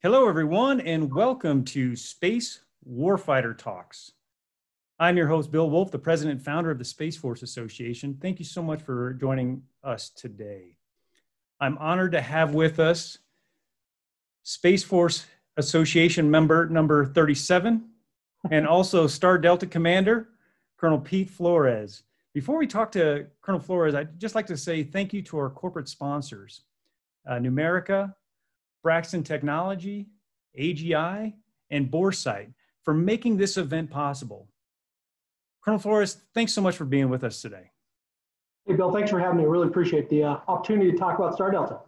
[0.00, 4.12] Hello, everyone, and welcome to Space Warfighter Talks.
[5.00, 8.16] I'm your host, Bill Wolf, the president and founder of the Space Force Association.
[8.22, 10.76] Thank you so much for joining us today.
[11.58, 13.18] I'm honored to have with us
[14.44, 15.26] Space Force
[15.56, 17.84] Association member number 37
[18.52, 20.28] and also Star Delta Commander,
[20.76, 22.04] Colonel Pete Flores.
[22.34, 25.50] Before we talk to Colonel Flores, I'd just like to say thank you to our
[25.50, 26.62] corporate sponsors,
[27.28, 28.14] uh, Numerica,
[28.82, 30.08] Braxton Technology,
[30.58, 31.34] AGI,
[31.70, 32.52] and Boresight
[32.84, 34.48] for making this event possible.
[35.64, 37.70] Colonel Flores, thanks so much for being with us today.
[38.66, 39.44] Hey, Bill, thanks for having me.
[39.44, 41.80] I really appreciate the uh, opportunity to talk about Star Delta.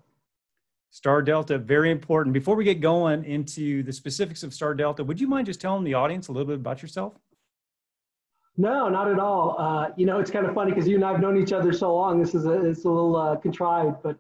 [0.90, 2.32] Star Delta, very important.
[2.32, 5.84] Before we get going into the specifics of Star Delta, would you mind just telling
[5.84, 7.14] the audience a little bit about yourself?
[8.56, 9.56] No, not at all.
[9.58, 11.72] Uh, you know, it's kind of funny because you and I have known each other
[11.72, 12.20] so long.
[12.20, 14.19] This is a, it's a little uh, contrived, but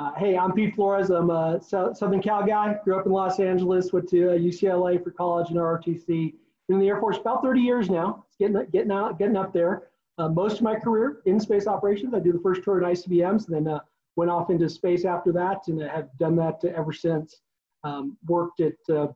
[0.00, 1.10] uh, uh, hey, I'm Pete Flores.
[1.10, 2.76] I'm a Southern Cal guy.
[2.84, 3.92] Grew up in Los Angeles.
[3.92, 6.06] Went to UCLA uh, for college and ROTC.
[6.06, 8.24] Been in the Air Force about 30 years now.
[8.26, 9.88] It's getting getting out, getting up there.
[10.18, 12.14] Uh, most of my career in space operations.
[12.14, 13.80] I do the first tour at ICBMs, and then uh,
[14.16, 17.40] went off into space after that, and have done that ever since.
[17.84, 19.08] Um, worked at uh,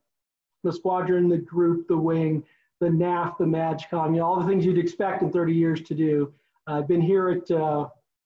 [0.64, 2.42] the squadron, the group, the wing,
[2.80, 5.94] the NAF, the MAJCOM, you know, all the things you'd expect in 30 years to
[5.94, 6.32] do.
[6.66, 7.50] I've been here at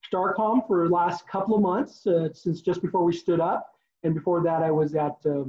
[0.06, 3.70] STARCOM for the last couple of months, uh, since just before we stood up.
[4.04, 5.44] And before that, I was at uh,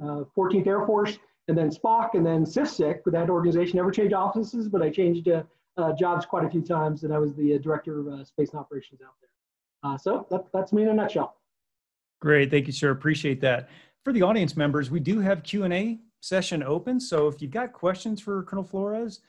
[0.00, 3.00] 14th uh, Air Force, and then SPOC, and then CFSCC.
[3.04, 5.42] But that organization never changed offices, but I changed uh,
[5.76, 9.00] uh, jobs quite a few times, and I was the director of space and operations
[9.02, 9.98] out there.
[9.98, 11.36] so that, that's me in a nutshell.
[12.20, 12.90] Great, thank you, sir.
[12.90, 13.68] Appreciate that.
[14.04, 17.00] For the audience members, we do have Q&A session open.
[17.00, 19.20] So if you've got questions for Colonel Flores,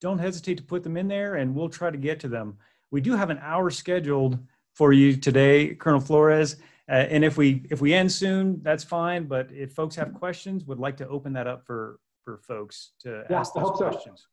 [0.00, 2.56] don't hesitate to put them in there and we'll try to get to them.
[2.94, 4.38] We do have an hour scheduled
[4.72, 6.58] for you today, Colonel Flores.
[6.88, 9.24] Uh, and if we if we end soon, that's fine.
[9.24, 13.24] But if folks have questions, would like to open that up for for folks to
[13.28, 14.28] yeah, ask those questions.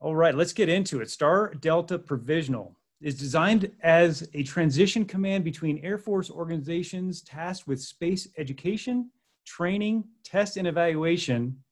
[0.00, 0.08] So.
[0.08, 1.10] All right, let's get into it.
[1.10, 7.80] Star Delta Provisional is designed as a transition command between Air Force organizations tasked with
[7.80, 9.12] space education,
[9.46, 11.62] training, test, and evaluation,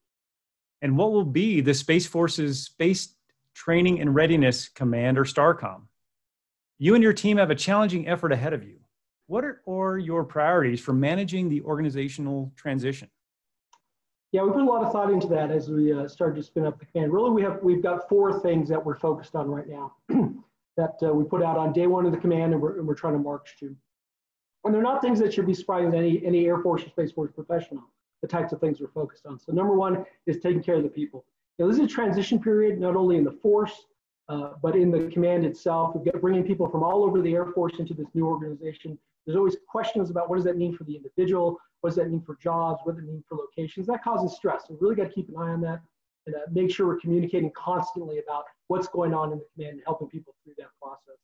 [0.81, 3.15] and what will be the Space Force's Space
[3.53, 5.83] Training and Readiness Command, or STARCOM.
[6.79, 8.79] You and your team have a challenging effort ahead of you.
[9.27, 13.09] What are, are your priorities for managing the organizational transition?
[14.31, 16.65] Yeah, we put a lot of thought into that as we uh, started to spin
[16.65, 17.11] up the command.
[17.11, 19.93] Really, we have we've got four things that we're focused on right now
[20.77, 22.95] that uh, we put out on day one of the command, and we're, and we're
[22.95, 23.75] trying to march to.
[24.63, 27.11] And they're not things that should be surprising to any any Air Force or Space
[27.11, 27.83] Force professional.
[28.21, 29.39] The types of things we're focused on.
[29.39, 31.25] So number one is taking care of the people.
[31.57, 33.85] This is a transition period, not only in the force,
[34.29, 35.95] uh, but in the command itself.
[35.95, 38.97] We've got bringing people from all over the Air Force into this new organization.
[39.25, 41.57] There's always questions about what does that mean for the individual?
[41.81, 42.79] What does that mean for jobs?
[42.83, 43.87] What does it mean for locations?
[43.87, 44.63] That causes stress.
[44.69, 45.81] We really got to keep an eye on that
[46.27, 49.81] and uh, make sure we're communicating constantly about what's going on in the command and
[49.85, 51.17] helping people through that process.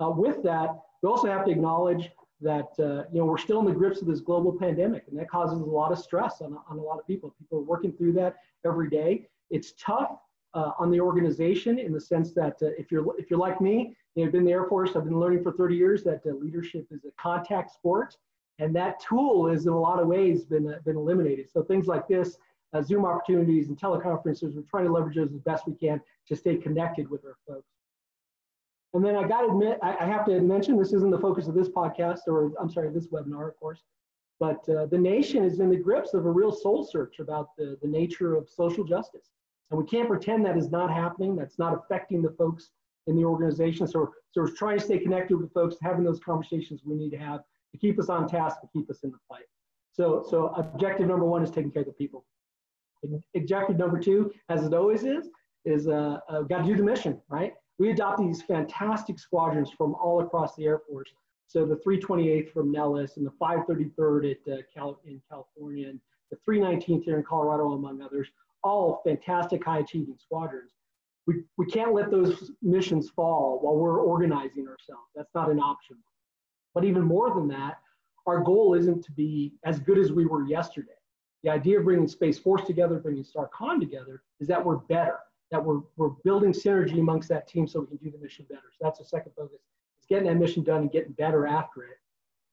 [0.00, 0.70] Uh, with that,
[1.02, 2.10] we also have to acknowledge
[2.40, 5.30] that uh, you know we're still in the grips of this global pandemic, and that
[5.30, 7.34] causes a lot of stress on, on a lot of people.
[7.38, 9.26] People are working through that every day.
[9.50, 10.18] It's tough
[10.54, 13.96] uh, on the organization in the sense that uh, if you're if you're like me,
[14.14, 14.96] you've been in the Air Force.
[14.96, 18.16] I've been learning for 30 years that uh, leadership is a contact sport,
[18.58, 21.50] and that tool is in a lot of ways been uh, been eliminated.
[21.50, 22.36] So things like this.
[22.72, 26.34] Uh, Zoom opportunities and teleconferences, we're trying to leverage those as best we can to
[26.34, 27.68] stay connected with our folks.
[28.94, 31.54] And then I got to admit, I, have to mention this isn't the focus of
[31.54, 33.82] this podcast, or I'm sorry, this webinar, of course.
[34.40, 37.78] But uh, the nation is in the grips of a real soul search about the,
[37.82, 39.30] the nature of social justice.
[39.70, 42.70] And we can't pretend that is not happening, that's not affecting the folks
[43.06, 43.86] in the organization.
[43.86, 47.18] So, so we're trying to stay connected with folks, having those conversations we need to
[47.18, 47.40] have
[47.72, 49.44] to keep us on task, to keep us in the fight.
[49.92, 52.24] So, so objective number one is taking care of the people.
[53.36, 55.28] Objective number two, as it always is,
[55.64, 57.52] is uh, uh, got to do the mission, right?
[57.78, 61.12] we adopt these fantastic squadrons from all across the Air Force.
[61.46, 66.00] So the 328th from Nellis and the 533rd at, uh, Cal- in California and
[66.30, 68.28] the 319th here in Colorado, among others,
[68.62, 70.72] all fantastic high achieving squadrons.
[71.26, 75.10] We, we can't let those missions fall while we're organizing ourselves.
[75.14, 75.96] That's not an option.
[76.74, 77.78] But even more than that,
[78.26, 80.90] our goal isn't to be as good as we were yesterday.
[81.44, 85.18] The idea of bringing Space Force together, bringing STARCOM together, is that we're better
[85.54, 88.72] that we're, we're building synergy amongst that team so we can do the mission better.
[88.72, 89.60] So that's the second focus.
[90.04, 91.98] It's getting that mission done and getting better after it,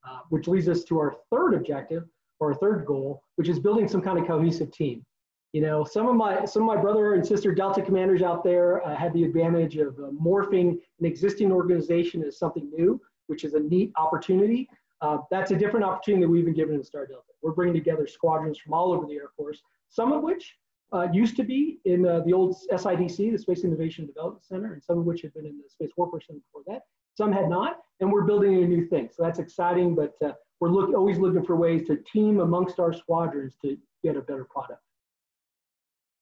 [0.08, 2.04] uh, which leads us to our third objective
[2.40, 5.04] or our third goal, which is building some kind of cohesive team.
[5.52, 8.82] You know, some of my some of my brother and sister Delta commanders out there
[8.86, 13.52] uh, had the advantage of uh, morphing an existing organization as something new, which is
[13.52, 14.66] a neat opportunity.
[15.02, 17.32] Uh, that's a different opportunity that we've been given in Star Delta.
[17.42, 19.60] We're bringing together squadrons from all over the Air Force,
[19.90, 20.56] some of which
[20.94, 24.82] uh, used to be in uh, the old SIDC, the Space Innovation Development Center, and
[24.82, 26.84] some of which had been in the Space Warfare Center before that.
[27.16, 29.08] Some had not, and we're building a new thing.
[29.12, 32.92] So that's exciting, but uh, we're look, always looking for ways to team amongst our
[32.92, 34.80] squadrons to get a better product.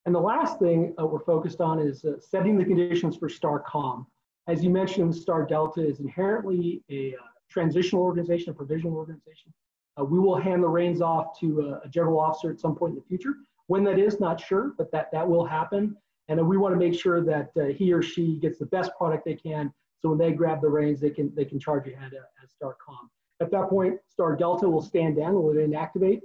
[0.06, 4.06] And the last thing uh, we're focused on is uh, setting the conditions for STARCOM.
[4.48, 7.18] As you mentioned, Star Delta is inherently a uh,
[7.50, 9.52] transitional organization, a provisional organization.
[10.00, 12.92] Uh, we will hand the reins off to a, a, general officer at some point
[12.92, 13.34] in the future.
[13.66, 15.96] When that is, not sure, but that, that will happen.
[16.28, 18.92] And uh, we want to make sure that uh, he or she gets the best
[18.96, 19.72] product they can.
[20.00, 22.12] So when they grab the reins, they can, they can charge ahead
[22.42, 23.08] as STARCOM.
[23.40, 26.20] At that point, Star Delta will stand down, will then activate,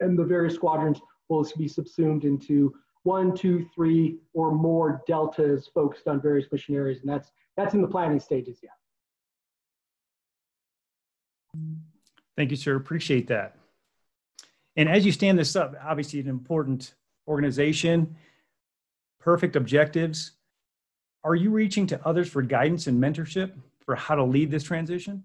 [0.00, 6.06] and the various squadrons will be subsumed into one, two, three, or more deltas focused
[6.06, 8.72] on various mission areas, and that's that's in the planning stages yet.
[12.36, 12.76] Thank you, sir.
[12.76, 13.56] Appreciate that.
[14.76, 16.94] And as you stand this up, obviously an important
[17.26, 18.16] organization,
[19.18, 20.32] perfect objectives.
[21.24, 23.52] Are you reaching to others for guidance and mentorship
[23.84, 25.24] for how to lead this transition?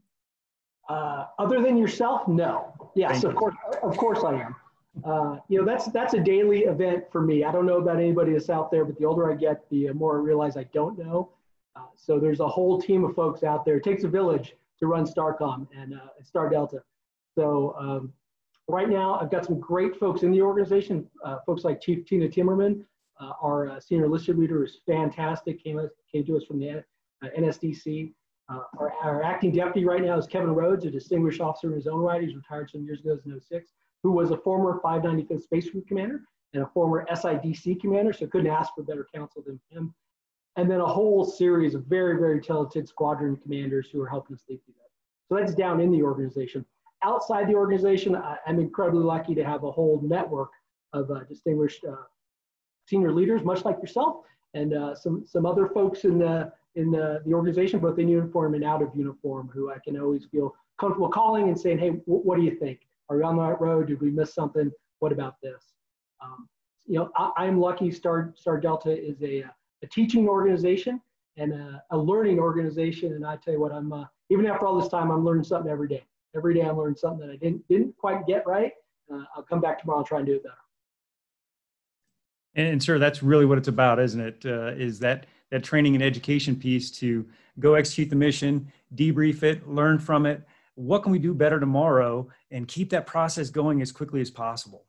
[0.90, 2.74] Uh, other than yourself, no.
[2.96, 4.56] Yes, of course, of course I am.
[5.04, 7.44] Uh, you know, that's that's a daily event for me.
[7.44, 10.18] I don't know about anybody that's out there, but the older I get, the more
[10.18, 11.32] I realize I don't know.
[11.76, 13.78] Uh, so there's a whole team of folks out there.
[13.78, 16.82] It takes a village to run Starcom and uh, Star Delta.
[17.34, 18.14] So um,
[18.68, 21.08] right now, I've got some great folks in the organization.
[21.24, 22.84] Uh, folks like Chief Tina Timmerman,
[23.20, 25.64] uh, our senior enlisted leader, is fantastic.
[25.64, 25.80] Came
[26.12, 26.84] came to us from the
[27.24, 28.14] NSDC.
[28.50, 32.02] Our, our, acting deputy right now is Kevin Rhodes, a distinguished officer in his own
[32.02, 32.22] right.
[32.22, 33.72] He's retired some years ago as 06
[34.06, 36.22] who was a former 595th Space Group commander
[36.54, 39.96] and a former SIDC commander, so couldn't ask for better counsel than him.
[40.58, 44.44] And then a whole series of very, very talented squadron commanders who are helping us
[44.48, 45.28] lead through that.
[45.28, 46.64] So that's down in the organization.
[47.04, 50.52] Outside the organization, I, am incredibly lucky to have a whole network
[50.94, 51.96] of uh, distinguished uh,
[52.86, 54.18] senior leaders, much like yourself,
[54.54, 58.54] and uh, some some other folks in the in the, the organization, both in uniform
[58.54, 62.36] and out of uniform, who I can always feel comfortable calling and saying, "Hey, what
[62.38, 63.88] do you think?" Are we on the right road?
[63.88, 64.72] Did we miss something?
[65.00, 65.74] What about this?
[66.22, 66.48] Um,
[66.88, 69.44] you know, I, am lucky Star, Star Delta is a,
[69.84, 71.02] a teaching organization
[71.38, 73.14] and a, a, learning organization.
[73.14, 75.72] And I tell you what, I'm, uh, even after all this time, I'm learning something
[75.72, 76.06] every day.
[76.36, 78.72] Every day I'm learning something that I didn't, didn't quite get right.
[79.12, 80.56] Uh, I'll come back tomorrow and try and do it better.
[82.56, 84.46] And, and sir, that's really what it's about, isn't it?
[84.46, 87.26] Uh, is that that training and education piece to
[87.60, 90.42] go execute the mission, debrief it, learn from it,
[90.76, 94.86] what can we do better tomorrow and keep that process going as quickly as possible?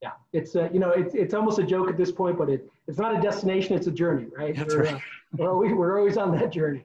[0.00, 2.68] Yeah it's uh, you know it's, it's almost a joke at this point but it,
[2.88, 4.56] it's not a destination it's a journey right?
[4.56, 4.94] That's we're, right.
[4.94, 4.98] Uh,
[5.36, 6.84] we're, always, we're always on that journey.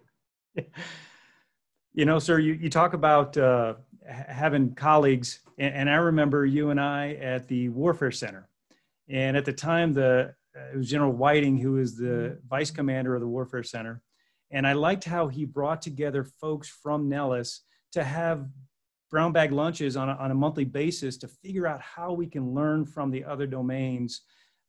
[1.94, 3.76] You know sir you, you talk about uh,
[4.08, 8.48] having colleagues and, and, i remember you and i at the warfare center
[9.10, 13.14] and at the time the uh, it was general whiting who was the vice commander
[13.14, 14.02] of the warfare center.
[14.52, 17.62] And i liked how he brought together folks from nellis
[17.92, 18.48] to have
[19.10, 22.54] brown bag lunches on a, on a monthly basis to figure out how we can
[22.54, 24.22] learn from the other domains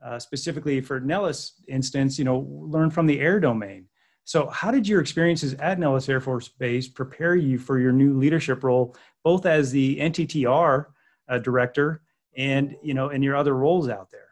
[0.05, 3.87] uh, specifically for nellis instance you know learn from the air domain.
[4.25, 8.19] So how did your experiences at nellis air force base prepare you for your new
[8.19, 10.87] leadership role both as the nttr
[11.29, 12.03] uh, director
[12.37, 14.28] and you know in your other roles out there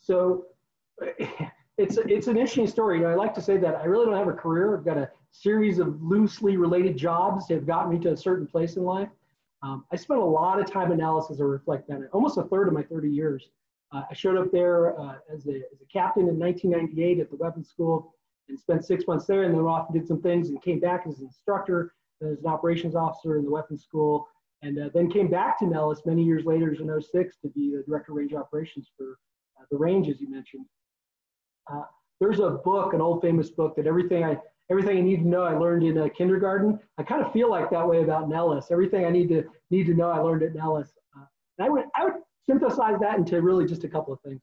[0.00, 0.46] so
[1.78, 2.98] it's it's an interesting story.
[2.98, 4.76] You know, I like to say that I really don't have a career.
[4.76, 8.46] I've got a series of loosely related jobs that have gotten me to a certain
[8.46, 9.08] place in life.
[9.62, 12.68] Um, I spent a lot of time at Nellis to reflect it, almost a third
[12.68, 13.48] of my 30 years.
[13.92, 17.36] Uh, I showed up there uh, as, a, as a captain in 1998 at the
[17.36, 18.14] weapons school
[18.48, 21.04] and spent six months there and then off and did some things and came back
[21.06, 21.92] as an instructor,
[22.22, 24.26] as an operations officer in the weapons school,
[24.62, 27.82] and uh, then came back to Nellis many years later in 06 to be the
[27.86, 29.18] director of range operations for
[29.60, 30.64] uh, the range, as you mentioned.
[31.70, 31.82] Uh,
[32.20, 34.38] there's a book, an old famous book that everything I
[34.70, 36.78] everything I need to know I learned in uh, kindergarten.
[36.96, 38.70] I kind of feel like that way about Nellis.
[38.70, 40.92] Everything I need to need to know I learned at Nellis.
[41.16, 41.24] Uh,
[41.58, 42.14] and I would I would
[42.48, 44.40] synthesize that into really just a couple of things.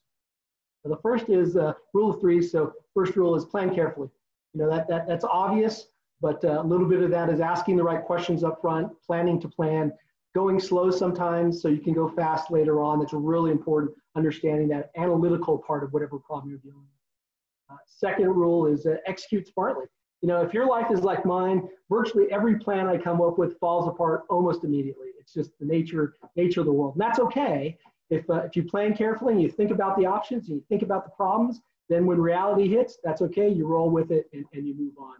[0.84, 2.42] The first is uh, rule of three.
[2.42, 4.10] So first rule is plan carefully.
[4.54, 5.88] You know that that that's obvious,
[6.22, 9.40] but uh, a little bit of that is asking the right questions up front, planning
[9.42, 9.92] to plan,
[10.38, 13.00] going slow sometimes so you can go fast later on.
[13.00, 13.92] That's really important.
[14.16, 17.76] Understanding that analytical part of whatever problem you're dealing with.
[17.76, 19.86] Uh, second rule is uh, execute smartly.
[20.22, 23.58] You know, if your life is like mine, virtually every plan I come up with
[23.60, 25.08] falls apart almost immediately.
[25.20, 27.76] It's just the nature nature of the world, and that's okay.
[28.12, 30.84] If uh, if you plan carefully and you think about the options and you think
[30.84, 33.50] about the problems, then when reality hits, that's okay.
[33.50, 35.16] You roll with it and, and you move on.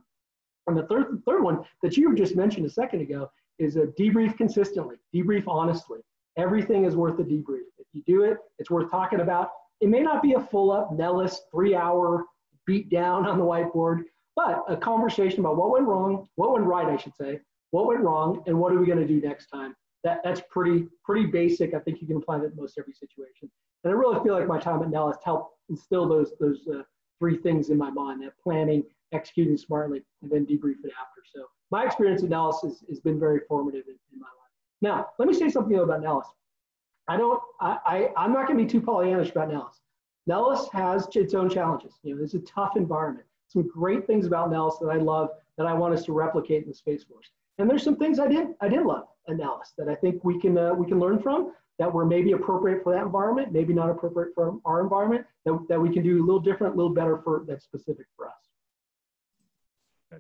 [0.68, 4.38] And the third third one that you just mentioned a second ago is a debrief
[4.38, 6.00] consistently, debrief honestly.
[6.38, 7.66] Everything is worth a debrief.
[7.80, 9.50] If you do it, it's worth talking about.
[9.82, 12.26] It may not be a full up Nellis three hour
[12.66, 14.04] beat down on the whiteboard,
[14.36, 17.40] but a conversation about what went wrong, what went right, I should say,
[17.72, 19.76] what went wrong, and what are we going to do next time.
[20.04, 21.74] That, that's pretty pretty basic.
[21.74, 23.50] I think you can apply that in most every situation.
[23.84, 26.84] And I really feel like my time at Nellis helped instill those those uh,
[27.20, 31.22] three things in my mind: that planning, executing smartly, and then debrief it after.
[31.34, 34.52] So my experience at Nellis has, has been very formative in, in, my life.
[34.82, 36.28] Now, let me say something about Nellis.
[37.08, 39.80] I don't, I, I, I'm not going to be too Pollyannish about Nellis.
[40.26, 41.94] Nellis has its own challenges.
[42.04, 43.26] You know, it's a tough environment.
[43.48, 46.70] Some great things about Nellis that I love that I want us to replicate in
[46.70, 47.32] the Space Force.
[47.58, 50.40] And there's some things I did I did love at Nellis that I think we
[50.40, 53.90] can uh, we can learn from that were maybe appropriate for that environment, maybe not
[53.90, 57.20] appropriate for our environment, that, that we can do a little different, a little better
[57.24, 58.47] for that's specific for us.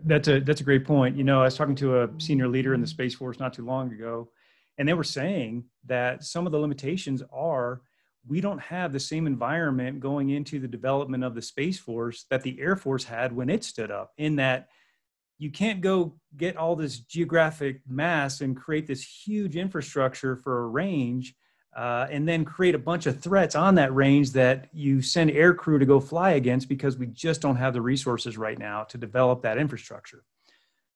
[0.03, 1.15] That's a that's a great point.
[1.15, 3.65] You know, I was talking to a senior leader in the Space Force not too
[3.65, 4.29] long ago,
[4.77, 7.81] and they were saying that some of the limitations are
[8.27, 12.43] we don't have the same environment going into the development of the Space Force that
[12.43, 14.11] the Air Force had when it stood up.
[14.17, 14.67] In that,
[15.37, 20.67] you can't go get all this geographic mass and create this huge infrastructure for a
[20.67, 21.35] range
[21.77, 25.53] uh, and then create a bunch of threats on that range that you send air
[25.53, 28.97] crew to go fly against because we just don't have the resources right now to
[28.97, 30.23] develop that infrastructure.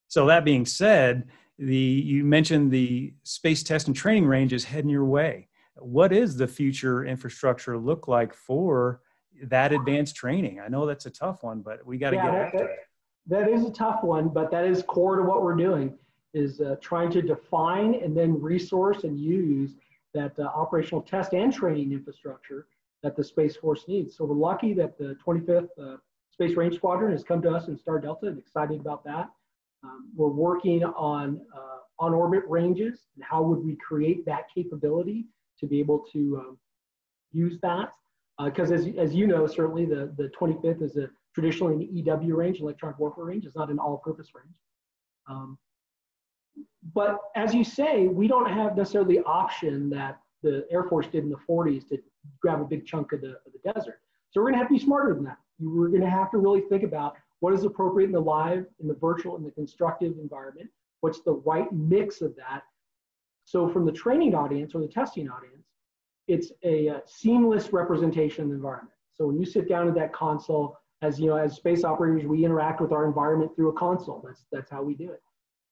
[0.08, 1.28] So that being said,
[1.60, 5.48] the you mentioned the space test and training range is heading your way.
[5.76, 9.02] What is the future infrastructure look like for
[9.44, 10.60] that advanced training?
[10.60, 12.80] I know that's a tough one, but we got to yeah, get after it.
[13.28, 15.94] That is a tough one, but that is core to what we're doing
[16.34, 19.76] is uh, trying to define and then resource and use
[20.14, 22.68] that uh, operational test and training infrastructure
[23.04, 24.16] that the Space Force needs.
[24.16, 25.98] So we're lucky that the 25th uh,
[26.32, 29.30] Space Range Squadron has come to us in Star Delta and excited about that.
[29.84, 35.26] Um, we're working on uh, on orbit ranges and how would we create that capability
[35.60, 36.58] to be able to um,
[37.32, 37.94] use that.
[38.44, 42.36] Because uh, as, as you know, certainly the, the 25th is a traditionally an EW
[42.36, 43.46] range, electronic warfare range.
[43.46, 44.56] It's not an all-purpose range.
[45.30, 45.58] Um,
[46.94, 51.24] but as you say, we don't have necessarily the option that the Air Force did
[51.24, 51.98] in the 40s to
[52.42, 54.02] grab a big chunk of the, of the desert.
[54.32, 55.38] So we're going to have to be smarter than that.
[55.60, 58.88] We're going to have to really think about what is appropriate in the live, in
[58.88, 60.70] the virtual, in the constructive environment.
[61.02, 62.64] What's the right mix of that?
[63.46, 65.66] So from the training audience or the testing audience,
[66.28, 68.96] it's a, a seamless representation of the environment.
[69.14, 72.46] So when you sit down at that console, as you know, as space operators, we
[72.46, 74.22] interact with our environment through a console.
[74.26, 75.22] That's that's how we do it.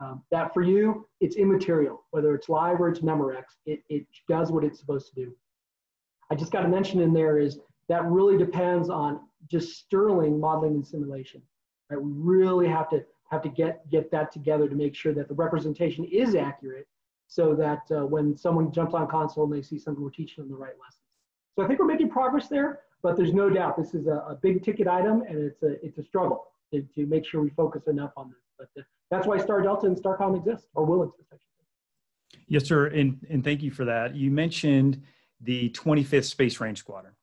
[0.02, 4.52] Um, that for you, it's immaterial, whether it's live or it's Memorex, it, it does
[4.52, 5.36] what it's supposed to do.
[6.32, 10.76] I just got to mention in there is that really depends on just sterling modeling
[10.76, 11.42] and simulation.
[11.90, 12.02] Right?
[12.02, 15.34] We really have to have to get get that together to make sure that the
[15.34, 16.88] representation is accurate,
[17.28, 20.52] so that uh, when someone jumps on console and they see something, we're teaching them
[20.52, 21.04] the right lessons.
[21.56, 24.40] So I think we're making progress there, but there's no doubt this is a, a
[24.42, 27.88] big ticket item and it's a it's a struggle to, to make sure we focus
[27.88, 28.49] enough on this.
[28.60, 31.44] Uh, that's why Star Delta and StarCom exist or will exist.
[32.48, 32.88] Yes, sir.
[32.88, 34.16] And, and thank you for that.
[34.16, 35.02] You mentioned
[35.42, 37.14] the 25th Space Range Squadron,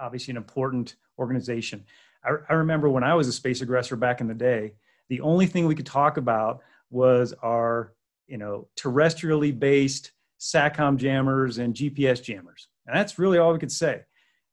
[0.00, 1.84] obviously an important organization.
[2.24, 4.74] I, I remember when I was a space aggressor back in the day,
[5.08, 7.94] the only thing we could talk about was our,
[8.26, 12.68] you know, terrestrially based SATCOM jammers and GPS jammers.
[12.86, 14.02] And that's really all we could say.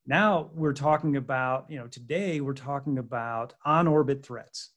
[0.06, 4.70] Now we're talking about, you know, today we're talking about on orbit threats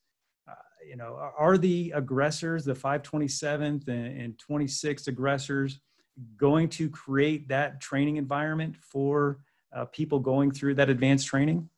[0.88, 5.80] you know, are the aggressors, the 527th and, and 26th aggressors,
[6.38, 9.40] going to create that training environment for
[9.76, 11.70] uh, people going through that advanced training?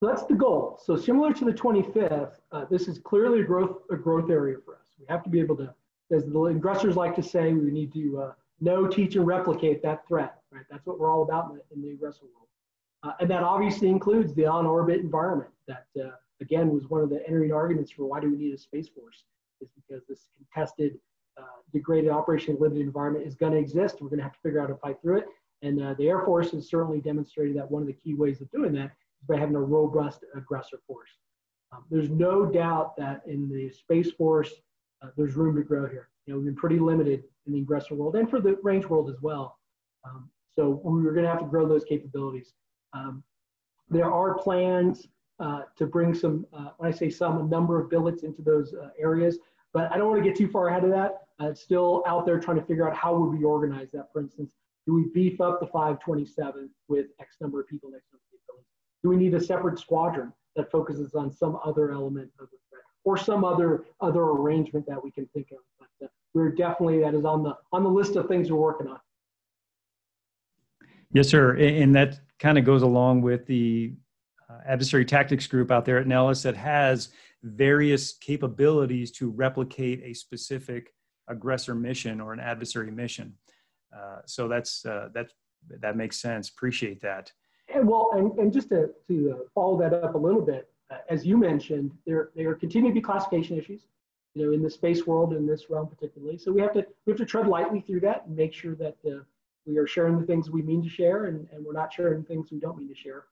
[0.00, 0.80] That's the goal.
[0.84, 4.76] So similar to the 25th, uh, this is clearly a growth a growth area for
[4.76, 4.86] us.
[4.98, 5.74] We have to be able to,
[6.12, 10.06] as the aggressors like to say, we need to uh, know, teach, and replicate that
[10.06, 10.36] threat.
[10.52, 10.64] Right.
[10.70, 12.48] That's what we're all about in the, in the aggressor world,
[13.02, 17.26] uh, and that obviously includes the on-orbit environment that uh, again, was one of the
[17.26, 19.24] entering arguments for why do we need a space force,
[19.60, 20.98] is because this contested,
[21.38, 24.00] uh, degraded operation limited environment is going to exist.
[24.00, 25.26] We're going to have to figure out how to fight through it.
[25.62, 28.50] And uh, the Air Force has certainly demonstrated that one of the key ways of
[28.50, 31.10] doing that is by having a robust aggressor force.
[31.72, 34.52] Um, there's no doubt that in the Space Force,
[35.02, 36.08] uh, there's room to grow here.
[36.26, 39.10] You know, we've been pretty limited in the aggressor world and for the range world
[39.10, 39.58] as well.
[40.04, 42.52] Um, so we're going to have to grow those capabilities.
[42.92, 43.22] Um,
[43.90, 45.06] there are plans
[45.40, 48.74] uh, to bring some, uh, when I say some, a number of billets into those
[48.74, 49.38] uh, areas.
[49.72, 51.22] But I don't want to get too far ahead of that.
[51.40, 54.08] Uh, it's still out there trying to figure out how would we organize that.
[54.12, 54.52] For instance,
[54.86, 58.64] do we beef up the 527 with X number of people, number of people?
[59.02, 62.82] Do we need a separate squadron that focuses on some other element of the threat
[63.04, 65.58] or some other other arrangement that we can think of?
[66.00, 68.98] But we're definitely that is on the on the list of things we're working on.
[71.12, 73.94] Yes, sir, and that kind of goes along with the
[74.66, 77.10] adversary tactics group out there at Nellis that has
[77.42, 80.92] various capabilities to replicate a specific
[81.28, 83.34] aggressor mission or an adversary mission.
[83.96, 85.32] Uh, so that's uh, that
[85.80, 86.48] that makes sense.
[86.48, 87.32] Appreciate that.
[87.74, 90.98] And well, and, and just to, to uh, follow that up a little bit, uh,
[91.10, 93.82] as you mentioned, there there continue to be classification issues,
[94.34, 96.38] you know, in the space world in this realm particularly.
[96.38, 98.96] So we have to we have to tread lightly through that and make sure that
[99.06, 99.20] uh,
[99.66, 102.50] we are sharing the things we mean to share and, and we're not sharing things
[102.50, 103.24] we don't mean to share.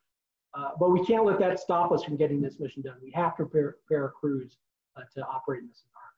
[0.56, 2.94] Uh, but we can't let that stop us from getting this mission done.
[3.02, 4.56] We have to prepare, prepare crews
[4.96, 6.16] uh, to operate in this environment.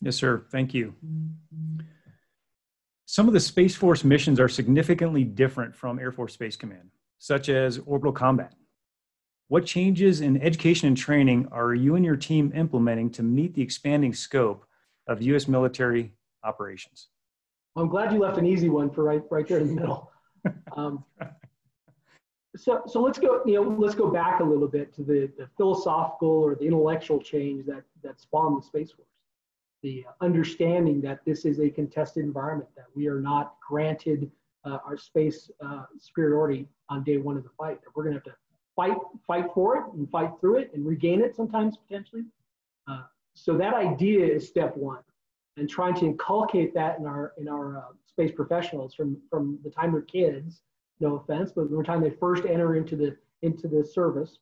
[0.00, 0.44] Yes, sir.
[0.52, 0.94] Thank you.
[3.06, 7.48] Some of the Space Force missions are significantly different from Air Force Space Command, such
[7.48, 8.54] as orbital combat.
[9.48, 13.62] What changes in education and training are you and your team implementing to meet the
[13.62, 14.64] expanding scope
[15.08, 15.48] of U.S.
[15.48, 16.12] military
[16.44, 17.08] operations?
[17.74, 20.12] I'm glad you left an easy one for right, right there in the middle.
[20.74, 21.04] Um,
[22.56, 25.48] so, so let's go, you know, let's go back a little bit to the, the
[25.56, 29.06] philosophical or the intellectual change that, that spawned the Space Force.
[29.82, 34.30] The understanding that this is a contested environment, that we are not granted
[34.64, 38.18] uh, our space uh, superiority on day one of the fight, that we're going to
[38.18, 38.36] have to
[38.76, 42.24] fight, fight for it and fight through it and regain it sometimes potentially.
[42.88, 43.02] Uh,
[43.34, 45.02] so that idea is step one,
[45.56, 49.70] and trying to inculcate that in our in our uh, space professionals from from the
[49.70, 50.62] time they're kids
[51.00, 54.38] no offense, but from the time they first enter into the into the service.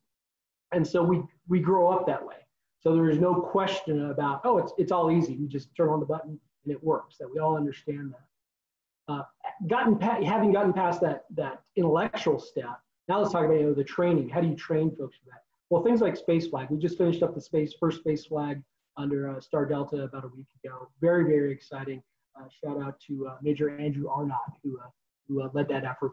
[0.73, 2.37] And so we we grow up that way.
[2.81, 5.35] So there is no question about, oh, it's it's all easy.
[5.35, 7.17] You just turn on the button and it works.
[7.19, 9.13] That we all understand that.
[9.13, 9.23] Uh,
[9.69, 13.85] gotten having gotten past that that intellectual step, now let's talk about you know, the
[13.85, 14.29] training.
[14.29, 15.43] How do you train folks for that?
[15.71, 16.69] Well, things like space flag.
[16.71, 18.63] We just finished up the space first space flag
[18.97, 20.89] under uh, Star Delta about a week ago.
[21.01, 22.03] Very very exciting.
[22.39, 24.89] Uh, shout out to uh, Major Andrew Arnott who uh,
[25.27, 26.13] who uh, led that effort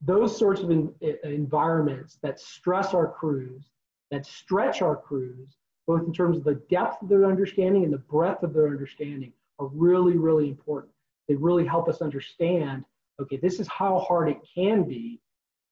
[0.00, 3.70] those sorts of in, eh, environments that stress our crews,
[4.10, 7.98] that stretch our crews, both in terms of the depth of their understanding and the
[7.98, 10.92] breadth of their understanding, are really, really important.
[11.28, 12.84] They really help us understand
[13.20, 15.20] okay, this is how hard it can be,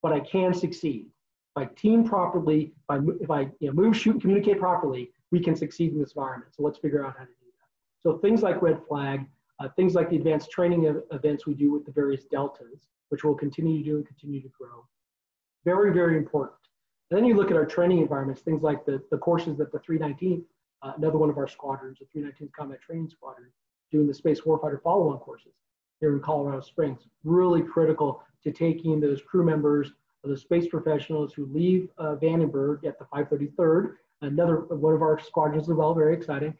[0.03, 1.07] but I can succeed.
[1.57, 5.41] If I team properly, if I, if I you know, move, shoot, communicate properly, we
[5.41, 6.53] can succeed in this environment.
[6.55, 8.03] So let's figure out how to do that.
[8.03, 9.27] So things like Red Flag,
[9.61, 13.35] uh, things like the advanced training events we do with the various deltas, which we'll
[13.35, 14.87] continue to do and continue to grow.
[15.65, 16.59] Very, very important.
[17.11, 19.79] And then you look at our training environments, things like the, the courses that the
[19.79, 20.45] 319th,
[20.83, 23.51] uh, another one of our squadrons, the 319th Combat Training Squadron,
[23.91, 25.55] doing the Space Warfighter follow-on courses
[26.01, 27.01] here in Colorado Springs.
[27.25, 29.93] Really critical to taking those crew members,
[30.25, 35.69] the space professionals who leave uh, Vandenberg at the 533rd, another one of our squadrons
[35.69, 36.55] as well, very exciting,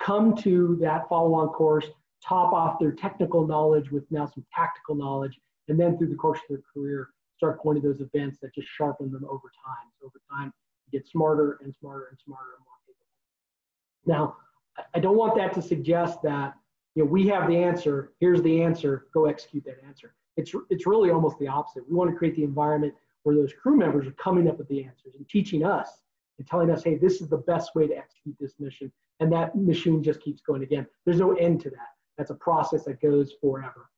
[0.00, 1.86] come to that follow-on course,
[2.26, 6.38] top off their technical knowledge with now some tactical knowledge, and then through the course
[6.38, 9.88] of their career, start going to those events that just sharpen them over time.
[9.98, 10.52] So over time,
[10.86, 13.06] you get smarter and smarter and smarter and more capable.
[14.06, 14.36] Now,
[14.94, 16.54] I don't want that to suggest that
[16.94, 18.12] you know we have the answer.
[18.20, 19.06] Here's the answer.
[19.14, 20.14] Go execute that answer.
[20.36, 21.88] It's it's really almost the opposite.
[21.88, 24.84] We want to create the environment where those crew members are coming up with the
[24.84, 26.02] answers and teaching us
[26.38, 28.90] and telling us, hey, this is the best way to execute this mission.
[29.20, 30.86] And that machine just keeps going again.
[31.04, 31.90] There's no end to that.
[32.18, 33.90] That's a process that goes forever.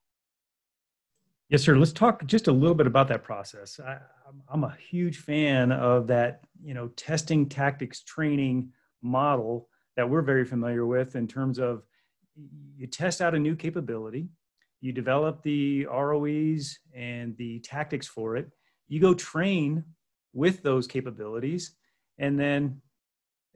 [1.49, 1.77] Yes, sir.
[1.77, 3.79] Let's talk just a little bit about that process.
[3.79, 3.99] I,
[4.53, 8.71] am a huge fan of that, you know, testing tactics training
[9.03, 11.83] model that we're very familiar with in terms of
[12.77, 14.29] you test out a new capability,
[14.81, 18.51] you develop the ROEs and the tactics for it,
[18.89, 19.85] you go train
[20.33, 21.75] with those capabilities,
[22.19, 22.81] and then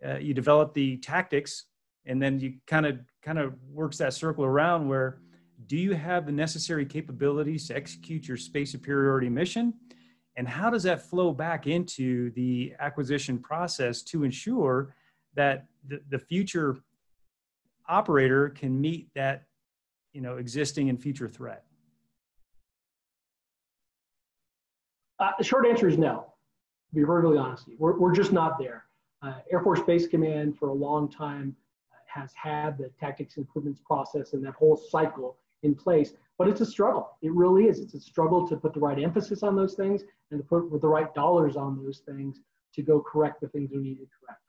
[0.07, 1.65] uh, you develop the tactics,
[2.07, 5.19] and then you kind of kind of works that circle around where
[5.67, 9.75] do you have the necessary capabilities to execute your space superiority mission?
[10.37, 14.95] And how does that flow back into the acquisition process to ensure
[15.35, 16.77] that the, the future
[17.89, 19.45] operator can meet that
[20.13, 21.65] you know, existing and future threat?
[25.19, 26.33] Uh, the short answer is no,
[26.91, 27.69] to be perfectly honest.
[27.79, 28.85] We're, we're just not there.
[29.23, 31.57] Uh, Air Force Space Command for a long time
[32.17, 36.15] has had the tactics improvements process and that whole cycle in place.
[36.39, 37.17] But it's a struggle.
[37.23, 37.81] It really is.
[37.81, 40.89] It's a struggle to put the right emphasis on those things and to put the
[40.89, 42.41] right dollars on those things
[42.75, 44.41] to go correct the things we need to correct.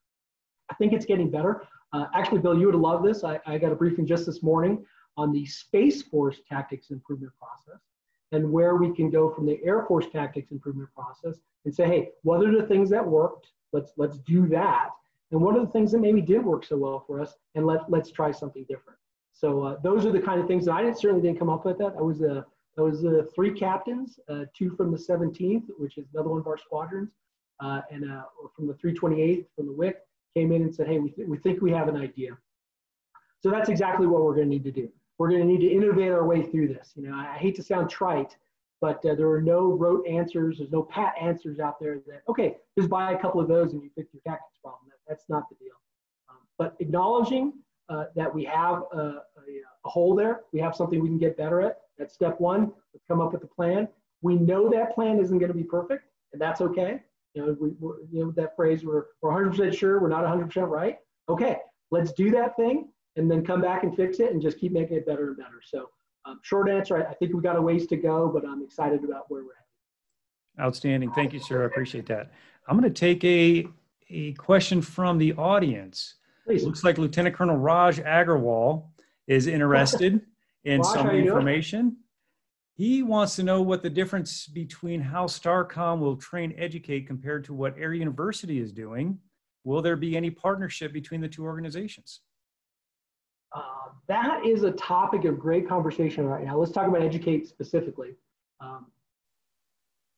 [0.70, 1.64] I think it's getting better.
[1.94, 3.24] Uh, actually, Bill, you would love this.
[3.24, 7.82] I, I got a briefing just this morning on the Space Force tactics improvement process
[8.34, 12.10] and where we can go from the Air Force tactics improvement process and say, hey,
[12.24, 13.48] what are the things that worked?
[13.72, 14.90] Let's let's do that.
[15.32, 17.90] And what are the things that maybe didn't work so well for us, and let
[17.90, 18.98] let's try something different.
[19.34, 21.66] So uh, those are the kind of things that I didn't, certainly didn't come up
[21.66, 21.94] with that.
[21.98, 22.46] I was a
[22.78, 26.48] that was uh, three captains, uh, two from the 17th, which is another one of
[26.48, 27.10] our squadrons,
[27.60, 28.24] uh, and uh,
[28.56, 29.98] from the 328th from the WIC
[30.36, 32.38] came in and said, hey, we, th- we think we have an idea.
[33.40, 34.90] So that's exactly what we're going to need to do.
[35.18, 36.94] We're going to need to innovate our way through this.
[36.96, 38.38] You know, I, I hate to sound trite,
[38.82, 40.58] but uh, there are no rote answers.
[40.58, 43.82] There's no pat answers out there that, okay, just buy a couple of those and
[43.82, 44.90] you fix your tactics problem.
[44.90, 45.74] That, that's not the deal.
[46.30, 47.54] Um, but acknowledging
[47.90, 49.22] uh, that we have a, a,
[49.86, 51.80] a, hole there, we have something we can get better at.
[51.98, 52.72] That's step one.
[52.94, 53.88] Let's come up with a plan.
[54.22, 57.02] We know that plan isn't going to be perfect, and that's okay.
[57.34, 57.70] You know, we,
[58.12, 60.98] you know that phrase, we're, we're 100% sure, we're not 100% right.
[61.30, 61.58] Okay,
[61.92, 64.98] let's do that thing and then come back and fix it and just keep making
[64.98, 65.62] it better and better.
[65.64, 65.90] So,
[66.28, 69.04] um, short answer, I, I think we've got a ways to go, but I'm excited
[69.04, 70.64] about where we're at.
[70.64, 71.12] Outstanding.
[71.12, 71.64] Thank you, sir.
[71.64, 72.32] I appreciate that.
[72.68, 73.68] I'm going to take a,
[74.10, 76.16] a question from the audience.
[76.46, 76.64] Please.
[76.64, 78.86] Looks like Lieutenant Colonel Raj Agarwal
[79.28, 80.22] is interested
[80.64, 81.98] in Raj, some information.
[82.74, 87.54] He wants to know what the difference between how STARCOM will train educate compared to
[87.54, 89.20] what Air University is doing.
[89.64, 92.22] Will there be any partnership between the two organizations?
[93.54, 96.58] Uh, that is a topic of great conversation right now.
[96.58, 98.16] Let's talk about educate specifically.
[98.60, 98.88] Um,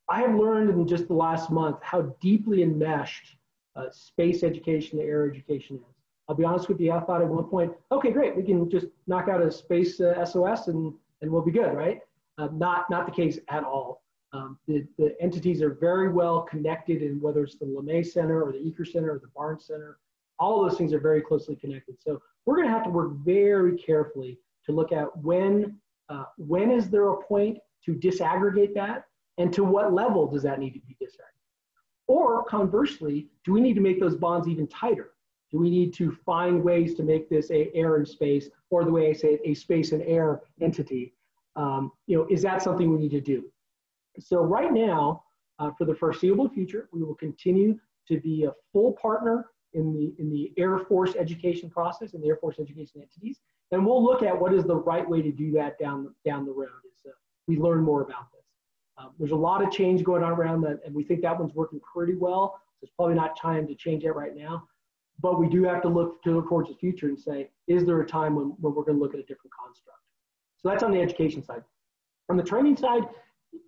[0.08, 3.36] I have learned in just the last month how deeply enmeshed
[3.76, 5.94] uh, space education and air education is.
[6.28, 8.86] I'll be honest with you, I thought at one point, okay, great, we can just
[9.06, 12.00] knock out a space uh, SOS and, and we'll be good, right?
[12.38, 14.02] Uh, not, not the case at all.
[14.32, 18.52] Um, the, the entities are very well connected in whether it's the LeMay Center or
[18.52, 19.98] the Eaker Center or the Barnes Center.
[20.40, 21.96] All those things are very closely connected.
[22.00, 26.70] So we're going to have to work very carefully to look at when, uh, when
[26.70, 29.04] is there a point to disaggregate that
[29.38, 31.40] and to what level does that need to be disaggregated?
[32.08, 35.10] Or conversely, do we need to make those bonds even tighter?
[35.52, 38.90] Do we need to find ways to make this a air and space, or the
[38.90, 41.14] way I say it, a space and air entity?
[41.56, 43.44] Um, you know, is that something we need to do?
[44.18, 45.24] So right now,
[45.58, 50.14] uh, for the foreseeable future, we will continue to be a full partner in the,
[50.20, 53.40] in the Air Force education process and the Air Force education entities.
[53.72, 56.52] And we'll look at what is the right way to do that down, down the
[56.52, 57.14] road as uh,
[57.46, 58.40] we learn more about this.
[58.98, 61.54] Um, there's a lot of change going on around that, and we think that one's
[61.54, 62.60] working pretty well.
[62.74, 64.64] So it's probably not time to change it right now.
[65.22, 68.00] But we do have to look to look towards the future and say, is there
[68.00, 69.98] a time when, when we're going to look at a different construct?
[70.58, 71.62] So that's on the education side.
[72.30, 73.02] On the training side,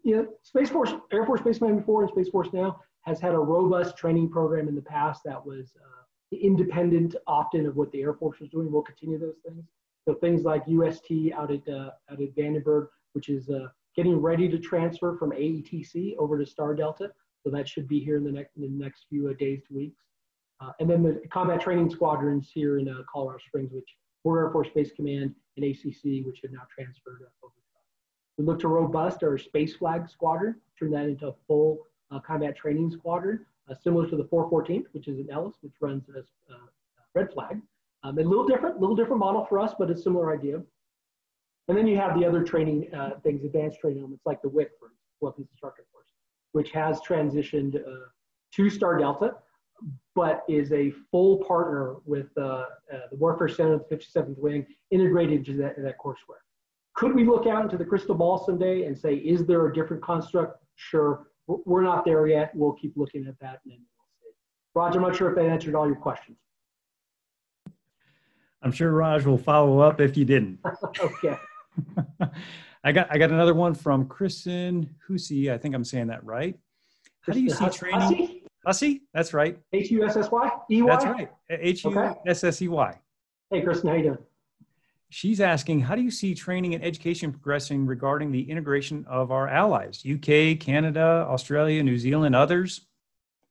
[0.05, 3.35] you know, Space Force, Air Force Space Command before and Space Force now has had
[3.35, 8.01] a robust training program in the past that was uh, independent often of what the
[8.01, 8.71] Air Force was doing.
[8.71, 9.65] We'll continue those things.
[10.07, 14.49] So things like UST out at, uh, out at Vandenberg, which is uh, getting ready
[14.49, 17.11] to transfer from AETC over to Star Delta.
[17.45, 19.75] So that should be here in the next, in the next few uh, days to
[19.75, 20.03] weeks.
[20.61, 23.89] Uh, and then the combat training squadrons here in uh, Colorado Springs, which
[24.25, 27.53] were Air Force Space Command and ACC, which have now transferred over.
[28.39, 32.57] We look to robust our Space Flag Squadron, turn that into a full uh, combat
[32.57, 36.67] training squadron, uh, similar to the 414th, which is in Nellis, which runs as uh,
[37.15, 37.61] Red Flag.
[38.05, 40.63] Um, a little different, little different model for us, but a similar idea.
[41.69, 44.71] And then you have the other training uh, things, advanced training elements like the WIC,
[44.81, 44.91] for
[45.21, 46.09] Weapons Instructor Course,
[46.53, 48.07] which has transitioned uh,
[48.55, 49.35] to Star Delta,
[50.15, 52.65] but is a full partner with uh,
[53.11, 56.43] the Warfare Center, the 57th Wing, integrated into that, that courseware.
[56.95, 60.03] Could we look out into the crystal ball someday and say, is there a different
[60.03, 60.63] construct?
[60.77, 61.27] Sure.
[61.47, 62.55] We're not there yet.
[62.55, 64.35] We'll keep looking at that and then we'll see.
[64.75, 66.39] Roger, I'm not sure if that answered all your questions.
[68.63, 70.61] I'm sure Raj will follow up if you didn't.
[71.01, 71.37] okay.
[72.85, 75.51] I got I got another one from Kristen Hussey.
[75.51, 76.59] I think I'm saying that right.
[77.23, 78.01] How do you see training?
[78.01, 78.43] Hussey?
[78.67, 79.03] Hussey?
[79.15, 79.59] That's right.
[79.73, 80.91] H U S S Y E Y.
[80.91, 81.31] That's right.
[81.51, 82.99] H U S S E Y.
[83.51, 84.19] Hey, Kristen, how you doing?
[85.13, 89.47] She's asking, how do you see training and education progressing regarding the integration of our
[89.47, 92.87] allies, UK, Canada, Australia, New Zealand, others?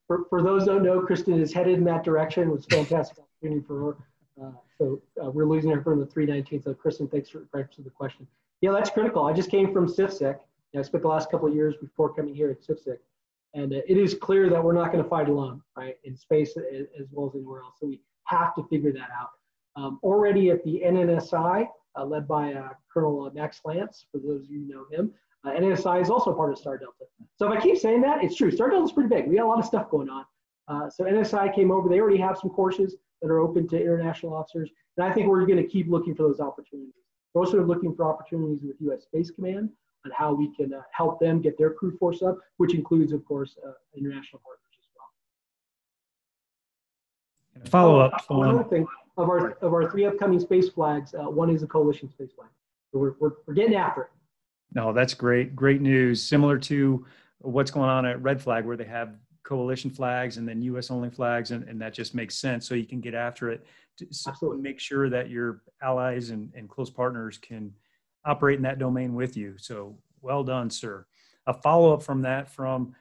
[0.08, 2.50] For, for those who don't know, Kristen is headed in that direction.
[2.50, 3.98] It was fantastic opportunity for her.
[4.44, 6.64] Uh, so uh, we're losing her from the 319.
[6.64, 8.26] So Kristen, thanks for, thanks for the question.
[8.62, 9.26] Yeah, that's critical.
[9.26, 10.40] I just came from CFSCC.
[10.76, 12.98] I spent the last couple of years before coming here at CFSCC.
[13.54, 16.58] And uh, it is clear that we're not going to fight alone, right, in space
[16.58, 17.76] as well as anywhere else.
[17.80, 19.30] So we have to figure that out.
[19.76, 24.44] Um, already at the NSSI, uh, led by uh, Colonel uh, Max Lance, for those
[24.44, 27.06] of you who know him, uh, NSSI is also part of Star Delta.
[27.38, 28.52] So if I keep saying that, it's true.
[28.52, 29.28] Star Delta is pretty big.
[29.28, 30.26] We got a lot of stuff going on.
[30.68, 31.90] Uh, so NSI came over.
[31.90, 34.70] They already have some courses that are open to international officers.
[34.98, 36.94] And I think we're going to keep looking for those opportunities.
[37.34, 39.04] We're also looking for opportunities with U.S.
[39.04, 39.70] Space Command
[40.06, 43.24] on how we can uh, help them get their crew force up, which includes, of
[43.26, 44.88] course, uh, international partners as
[47.56, 47.70] well.
[47.70, 48.26] Follow up.
[48.30, 48.86] Oh, thing
[49.18, 52.50] of our of our three upcoming space flags, uh, one is a coalition space flag.
[52.92, 54.10] So we're, we're we're getting after it.
[54.74, 55.56] No, that's great.
[55.56, 56.24] Great news.
[56.24, 57.06] Similar to
[57.40, 60.92] what's going on at Red Flag, where they have coalition flags and then U.S.
[60.92, 62.68] only flags, and, and that just makes sense.
[62.68, 63.66] So you can get after it
[63.98, 64.62] to Absolutely.
[64.62, 67.74] make sure that your allies and, and close partners can
[68.26, 69.56] operate in that domain with you.
[69.58, 71.06] So well done, sir.
[71.48, 72.96] A follow up from that from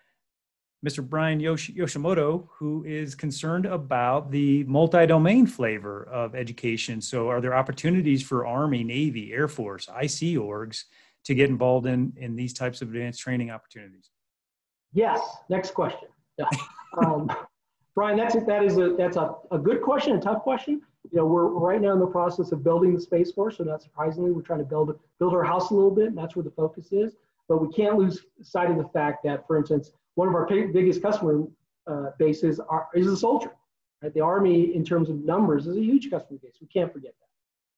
[0.87, 1.07] Mr.
[1.07, 7.01] Brian Yosh- Yoshimoto, who is concerned about the multi domain flavor of education.
[7.01, 10.85] So, are there opportunities for Army, Navy, Air Force, IC orgs
[11.25, 14.11] to get involved in, in these types of advanced training opportunities?
[14.93, 15.21] Yes.
[15.49, 16.09] Next question.
[17.05, 17.31] Um,
[17.95, 20.81] Brian, that's that is a that's a, a good question, a tough question.
[21.13, 23.83] You know, we're right now in the process of building the Space Force, so not
[23.83, 26.51] surprisingly, we're trying to build build our house a little bit, and that's where the
[26.51, 27.17] focus is.
[27.49, 31.03] But we can't lose sight of the fact that, for instance, one of our biggest
[31.03, 31.45] customer
[31.87, 33.53] uh, bases are, is the soldier.
[34.03, 34.13] Right?
[34.13, 36.55] The Army, in terms of numbers, is a huge customer base.
[36.61, 37.27] We can't forget that.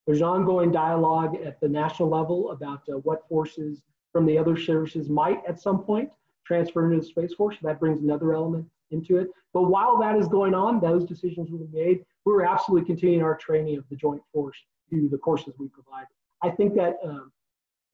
[0.07, 5.09] There's ongoing dialogue at the national level about uh, what forces from the other services
[5.09, 6.11] might, at some point,
[6.45, 7.57] transfer into the Space Force.
[7.63, 9.29] That brings another element into it.
[9.53, 12.05] But while that is going on, those decisions will be made.
[12.25, 16.07] We're absolutely continuing our training of the Joint Force through the courses we provide.
[16.43, 17.33] I think that um,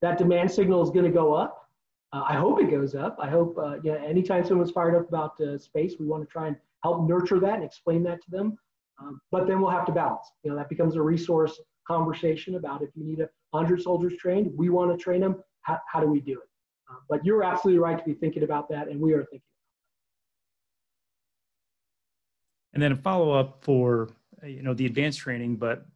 [0.01, 1.68] that demand signal is going to go up.
[2.13, 3.17] Uh, I hope it goes up.
[3.21, 6.47] I hope, uh, yeah, anytime someone's fired up about uh, space, we want to try
[6.47, 8.57] and help nurture that and explain that to them.
[9.01, 10.27] Um, but then we'll have to balance.
[10.43, 14.51] You know, that becomes a resource conversation about if you need a hundred soldiers trained,
[14.57, 15.43] we want to train them.
[15.63, 16.49] How, how do we do it?
[16.91, 19.43] Uh, but you're absolutely right to be thinking about that, and we are thinking.
[22.73, 24.09] And then a follow up for
[24.43, 25.87] you know the advanced training, but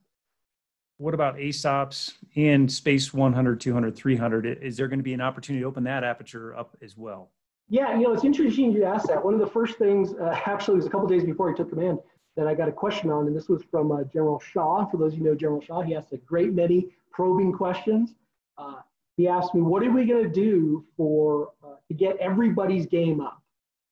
[0.98, 4.62] what about ASOPs in Space 100, 200, 300?
[4.62, 7.30] Is there going to be an opportunity to open that aperture up as well?
[7.68, 9.24] Yeah, you know, it's interesting you asked that.
[9.24, 11.98] One of the first things, uh, actually, was a couple days before he took command
[12.36, 14.86] that I got a question on, and this was from uh, General Shaw.
[14.86, 18.14] For those of you know General Shaw, he asked a great many probing questions.
[18.56, 18.76] Uh,
[19.16, 23.20] he asked me, "What are we going to do for uh, to get everybody's game
[23.20, 23.42] up?"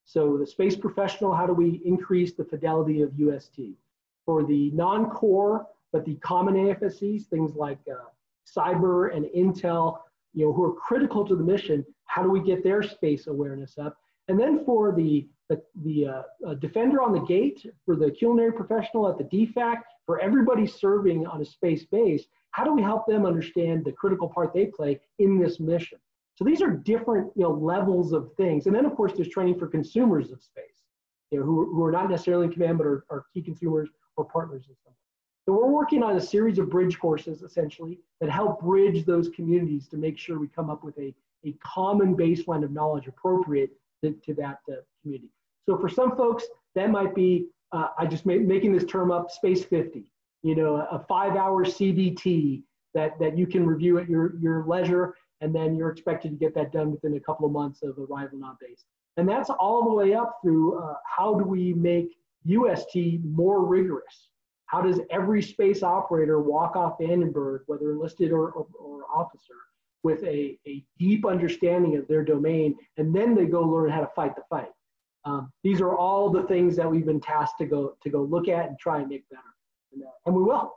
[0.05, 3.61] So the space professional, how do we increase the fidelity of UST?
[4.25, 7.96] For the non-core, but the common AFSCs, things like uh,
[8.46, 9.98] cyber and intel,
[10.33, 13.79] you know, who are critical to the mission, how do we get their space awareness
[13.79, 13.96] up?
[14.29, 16.07] And then for the, the, the
[16.46, 21.26] uh, defender on the gate, for the culinary professional at the DFAC, for everybody serving
[21.26, 25.00] on a space base, how do we help them understand the critical part they play
[25.18, 25.98] in this mission?
[26.37, 28.66] So these are different you know, levels of things.
[28.66, 30.85] And then of course there's training for consumers of space,
[31.31, 34.24] you know, who, who are not necessarily in command, but are, are key consumers or
[34.24, 34.94] partners in some
[35.46, 39.88] so we're working on a series of bridge courses essentially that help bridge those communities
[39.88, 43.70] to make sure we come up with a, a common baseline of knowledge appropriate
[44.05, 45.31] to, to that uh, community.
[45.66, 49.31] So for some folks, that might be, uh, I just made, making this term up,
[49.31, 50.05] Space 50,
[50.42, 52.62] you know, a, a five hour CBT
[52.94, 56.55] that, that you can review at your, your leisure, and then you're expected to get
[56.55, 58.85] that done within a couple of months of arrival on base.
[59.16, 64.30] And that's all the way up through uh, how do we make UST more rigorous?
[64.71, 69.55] How does every space operator walk off Vandenberg, whether enlisted or, or, or officer,
[70.05, 74.09] with a, a deep understanding of their domain, and then they go learn how to
[74.15, 74.71] fight the fight?
[75.25, 78.47] Um, these are all the things that we've been tasked to go to go look
[78.47, 79.43] at and try and make better,
[79.93, 80.73] and, uh, and we will.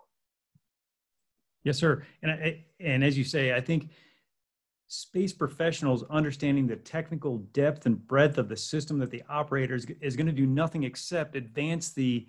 [1.64, 2.04] Yes, sir.
[2.24, 3.90] And I, and as you say, I think
[4.88, 9.96] space professionals understanding the technical depth and breadth of the system that the operators is,
[10.02, 12.28] is going to do nothing except advance the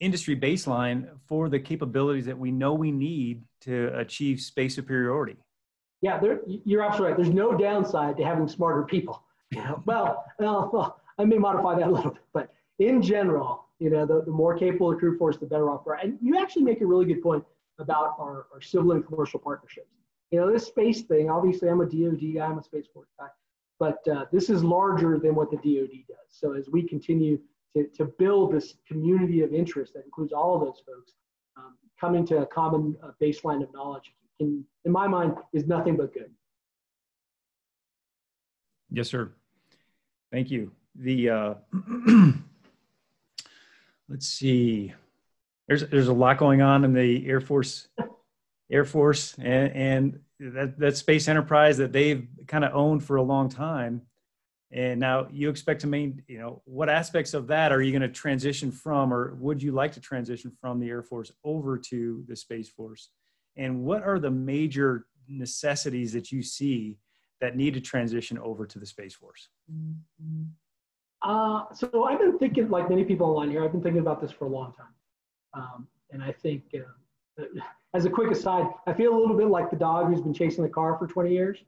[0.00, 5.36] industry baseline for the capabilities that we know we need to achieve space superiority.
[6.02, 7.22] Yeah, there, you're absolutely right.
[7.22, 9.22] There's no downside to having smarter people.
[9.84, 14.06] well, well, well, I may modify that a little bit, but in general, you know,
[14.06, 15.84] the, the more capable the crew force, the better off.
[16.02, 17.44] And you actually make a really good point
[17.78, 19.88] about our, our civil and commercial partnerships.
[20.30, 23.26] You know, this space thing, obviously I'm a DoD guy, I'm a Space Force guy,
[23.78, 26.28] but uh, this is larger than what the DoD does.
[26.28, 27.38] So as we continue
[27.76, 31.12] to, to build this community of interest that includes all of those folks
[31.56, 35.96] um, coming to a common uh, baseline of knowledge in, in my mind is nothing
[35.96, 36.30] but good.
[38.90, 39.30] Yes sir.
[40.32, 40.72] Thank you.
[40.96, 41.54] The uh,
[44.08, 44.92] let's see.
[45.68, 47.88] There's there's a lot going on in the air force
[48.70, 53.22] air force and, and that, that space enterprise that they've kind of owned for a
[53.22, 54.02] long time
[54.72, 58.02] and now you expect to main, you know, what aspects of that are you going
[58.02, 62.24] to transition from, or would you like to transition from the Air Force over to
[62.28, 63.10] the Space Force?
[63.56, 66.98] And what are the major necessities that you see
[67.40, 69.48] that need to transition over to the Space Force?
[71.22, 74.30] Uh, so I've been thinking, like many people online here, I've been thinking about this
[74.30, 74.94] for a long time.
[75.52, 77.42] Um, and I think, uh,
[77.94, 80.62] as a quick aside, I feel a little bit like the dog who's been chasing
[80.62, 81.58] the car for 20 years.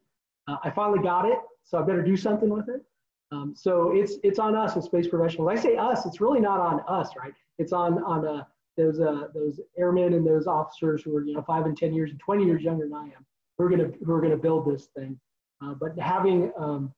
[0.46, 2.84] Uh, I finally got it, so I better do something with it.
[3.32, 5.48] Um, so it's it's on us as space professionals.
[5.50, 7.32] I say us, it's really not on us, right?
[7.58, 8.44] It's on on uh,
[8.76, 12.10] those uh, those airmen and those officers who are you know five and 10 years
[12.10, 14.88] and 20 years younger than I am, who are gonna who are gonna build this
[14.96, 15.18] thing.
[15.64, 16.92] Uh, but having um,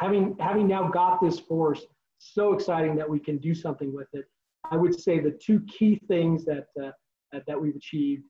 [0.00, 1.84] having having now got this force,
[2.18, 4.24] so exciting that we can do something with it.
[4.70, 6.90] I would say the two key things that uh,
[7.32, 8.24] that, that, we've achieved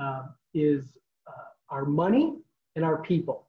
[0.00, 2.34] uh, is uh, our money
[2.76, 3.48] and our people.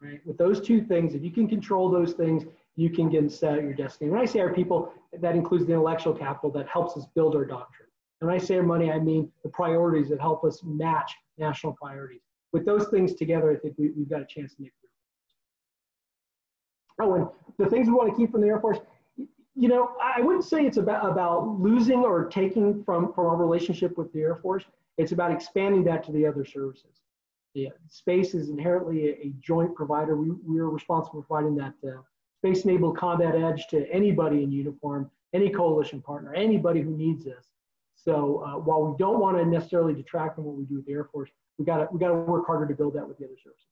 [0.00, 0.20] Right?
[0.26, 2.44] With those two things, if you can control those things,
[2.76, 4.10] you can get set your destiny.
[4.10, 7.44] When I say our people, that includes the intellectual capital that helps us build our
[7.44, 7.88] doctrine.
[8.20, 11.74] And when I say our money, I mean the priorities that help us match national
[11.74, 12.20] priorities.
[12.52, 14.90] With those things together, I think we, have got a chance to make it.
[17.00, 17.26] Oh, and
[17.58, 18.78] the things we want to keep from the Air Force,
[19.16, 23.98] you know, I wouldn't say it's about, about losing or taking from, from our relationship
[23.98, 24.64] with the Air Force.
[24.98, 27.00] It's about expanding that to the other services.
[27.54, 30.16] Yeah, space is inherently a, a joint provider.
[30.16, 32.02] We, we are responsible for providing that uh,
[32.42, 37.46] space-enabled combat edge to anybody in uniform, any coalition partner, anybody who needs this.
[37.94, 40.92] So uh, while we don't want to necessarily detract from what we do with the
[40.92, 43.36] Air Force, we got we got to work harder to build that with the other
[43.42, 43.66] services.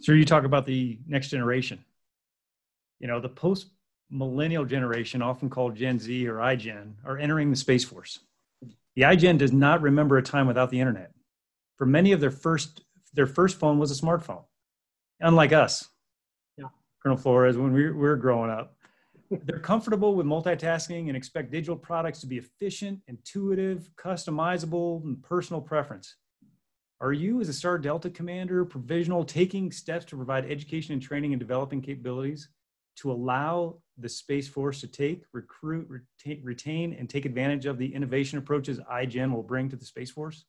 [0.00, 1.84] So you talk about the next generation.
[3.00, 3.70] You know, the post
[4.10, 8.20] millennial generation, often called Gen Z or iGen, are entering the Space Force.
[8.94, 11.12] The iGen does not remember a time without the internet.
[11.78, 14.44] For many of their first, their first phone was a smartphone,
[15.18, 15.88] unlike us.
[17.02, 18.76] Colonel Flores, when we, we were growing up,
[19.44, 25.62] they're comfortable with multitasking and expect digital products to be efficient, intuitive, customizable, and personal
[25.62, 26.16] preference.
[27.00, 31.32] Are you, as a Star Delta commander, provisional, taking steps to provide education and training
[31.32, 32.48] and developing capabilities
[32.96, 37.94] to allow the Space Force to take, recruit, retain, retain and take advantage of the
[37.94, 40.44] innovation approaches iGen will bring to the Space Force?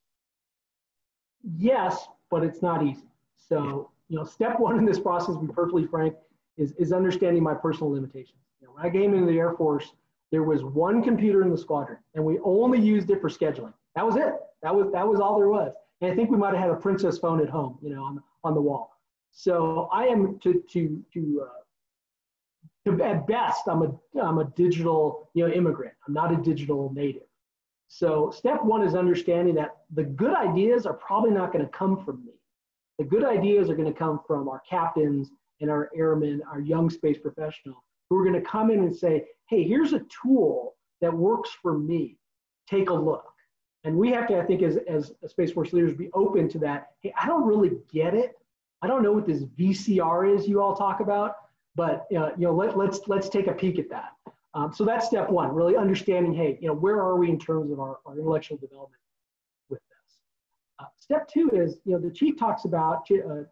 [1.55, 3.03] Yes, but it's not easy.
[3.37, 6.15] So, you know, step one in this process, to be perfectly frank,
[6.57, 8.39] is, is understanding my personal limitations.
[8.59, 9.91] You know, when I came into the Air Force,
[10.31, 13.73] there was one computer in the squadron, and we only used it for scheduling.
[13.95, 14.33] That was it.
[14.63, 15.73] That was that was all there was.
[15.99, 18.23] And I think we might have had a princess phone at home, you know, on
[18.43, 18.97] on the wall.
[19.31, 21.61] So I am to to to uh,
[22.87, 25.93] at best, I'm a, I'm a digital you know, immigrant.
[26.07, 27.23] I'm not a digital native.
[27.87, 32.03] So step one is understanding that the good ideas are probably not going to come
[32.03, 32.31] from me.
[32.97, 35.29] The good ideas are going to come from our captains
[35.61, 39.25] and our airmen, our young space professionals, who are going to come in and say,
[39.47, 42.17] hey, here's a tool that works for me.
[42.69, 43.25] Take a look.
[43.83, 46.89] And we have to, I think, as, as Space Force leaders, be open to that.
[47.01, 48.33] Hey, I don't really get it.
[48.81, 51.35] I don't know what this VCR is you all talk about.
[51.75, 54.11] But uh, you know, let, let's let's take a peek at that.
[54.53, 57.71] Um, so that's step one, really understanding, hey, you know, where are we in terms
[57.71, 58.99] of our, our intellectual development
[59.69, 60.17] with this?
[60.79, 63.43] Uh, step two is, you know, the chief talks about, uh,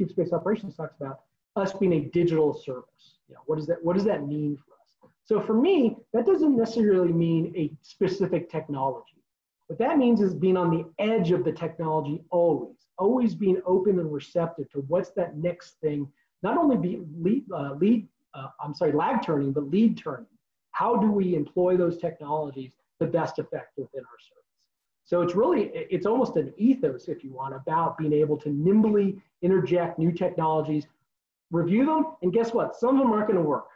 [0.00, 1.20] chief, chief Space Operations talks about
[1.56, 3.18] us being a digital service.
[3.28, 5.10] You know, what does that what does that mean for us?
[5.24, 9.22] So for me, that doesn't necessarily mean a specific technology.
[9.68, 14.00] What that means is being on the edge of the technology always, always being open
[14.00, 16.10] and receptive to what's that next thing
[16.42, 20.26] not only be lead, uh, lead uh, I'm sorry, lag turning, but lead turning.
[20.72, 24.39] How do we employ those technologies to best effect within our service?
[25.10, 29.20] So it's really, it's almost an ethos, if you want, about being able to nimbly
[29.42, 30.86] interject new technologies,
[31.50, 32.76] review them, and guess what?
[32.76, 33.66] Some of them aren't going to work.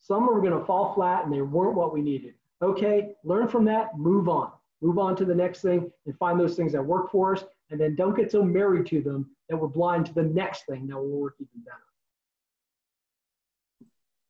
[0.00, 2.34] Some are going to fall flat and they weren't what we needed.
[2.60, 4.50] Okay, learn from that, move on.
[4.80, 7.80] Move on to the next thing and find those things that work for us, and
[7.80, 10.96] then don't get so married to them that we're blind to the next thing that
[10.96, 11.78] will work even better.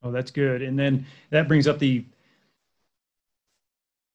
[0.03, 0.61] Oh, that's good.
[0.61, 2.05] And then that brings up the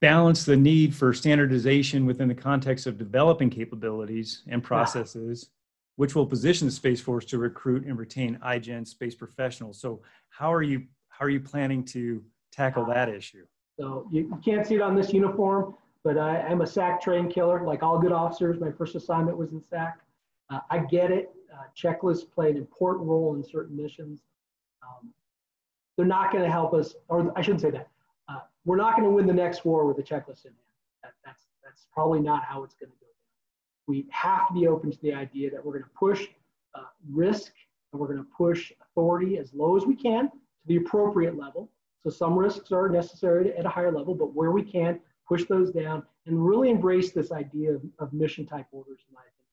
[0.06, 5.50] balance the need for standardization within the context of developing capabilities and processes,
[5.96, 9.82] which will position the Space Force to recruit and retain iGen space professionals.
[9.82, 13.48] So how are you how are you planning to tackle that issue?
[13.79, 15.73] So you, you can't see it on this uniform,
[16.04, 17.65] but I, am a SAC train killer.
[17.65, 20.00] Like all good officers, my first assignment was in SAC.
[20.52, 21.32] Uh, I get it.
[21.52, 24.19] Uh, checklists play an important role in certain missions.
[24.84, 25.10] Um,
[25.98, 27.88] they're not going to help us, or I shouldn't say that.
[28.66, 30.74] We're not going to win the next war with a checklist in hand.
[31.04, 33.06] That, that's, that's probably not how it's going to go.
[33.88, 36.28] We have to be open to the idea that we're going to push
[36.74, 37.54] uh, risk
[37.92, 40.38] and we're going to push authority as low as we can to
[40.68, 41.70] the appropriate level.
[42.04, 45.72] So some risks are necessary at a higher level, but where we can, push those
[45.72, 49.00] down and really embrace this idea of, of mission type orders.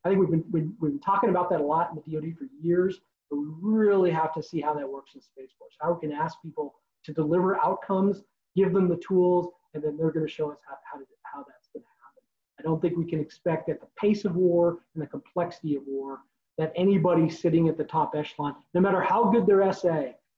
[0.05, 2.37] I think we've been, we've, we've been talking about that a lot in the DoD
[2.37, 3.01] for years.
[3.31, 6.15] But we really have to see how that works in Space Force, how we can
[6.15, 8.23] ask people to deliver outcomes,
[8.57, 11.39] give them the tools, and then they're going to show us how, how, to, how
[11.39, 12.23] that's going to happen.
[12.59, 15.83] I don't think we can expect at the pace of war and the complexity of
[15.87, 16.21] war
[16.59, 19.89] that anybody sitting at the top echelon, no matter how good their SA,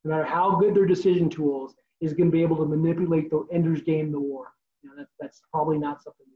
[0.04, 3.46] no matter how good their decision tools, is going to be able to manipulate the
[3.52, 4.52] ender's game, the war.
[4.82, 6.26] You know, that, that's probably not something.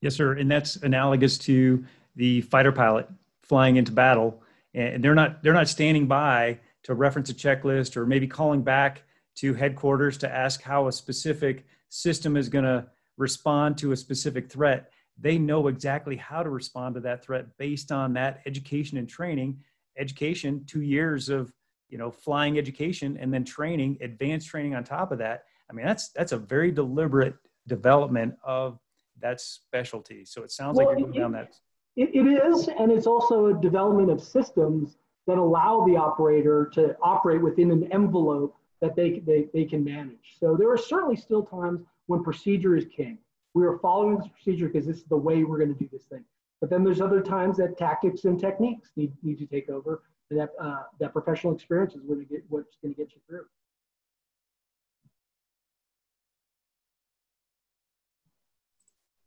[0.00, 0.32] Yes, sir.
[0.32, 1.82] And that's analogous to
[2.16, 3.08] the fighter pilot
[3.42, 4.42] flying into battle,
[4.74, 9.02] and they're not they're not standing by to reference a checklist or maybe calling back
[9.36, 14.50] to headquarters to ask how a specific system is going to respond to a specific
[14.50, 14.90] threat.
[15.18, 19.58] They know exactly how to respond to that threat based on that education and training.
[19.96, 21.52] Education, two years of
[21.88, 25.44] you know flying education, and then training, advanced training on top of that.
[25.70, 27.36] I mean, that's that's a very deliberate
[27.68, 28.80] development of
[29.20, 30.24] that specialty.
[30.24, 31.54] So it sounds well, like you're going down that.
[31.96, 36.96] It, it is, and it's also a development of systems that allow the operator to
[37.00, 40.36] operate within an envelope that they, they, they can manage.
[40.38, 43.16] So there are certainly still times when procedure is king.
[43.54, 46.04] We are following this procedure because this is the way we're going to do this
[46.04, 46.22] thing.
[46.60, 50.38] But then there's other times that tactics and techniques need, need to take over, and
[50.38, 53.46] that, uh, that professional experience is going to get what's going to get you through.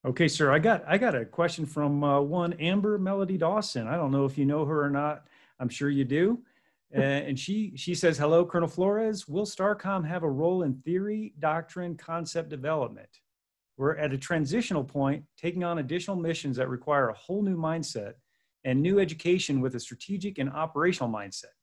[0.05, 0.51] Okay, sir.
[0.51, 3.87] I got I got a question from uh, one Amber Melody Dawson.
[3.87, 5.27] I don't know if you know her or not.
[5.59, 6.39] I'm sure you do.
[6.95, 9.27] Uh, and she she says, "Hello, Colonel Flores.
[9.27, 13.09] Will Starcom have a role in theory, doctrine, concept development?
[13.75, 18.13] We're at a transitional point, taking on additional missions that require a whole new mindset
[18.63, 21.55] and new education with a strategic and operational mindset.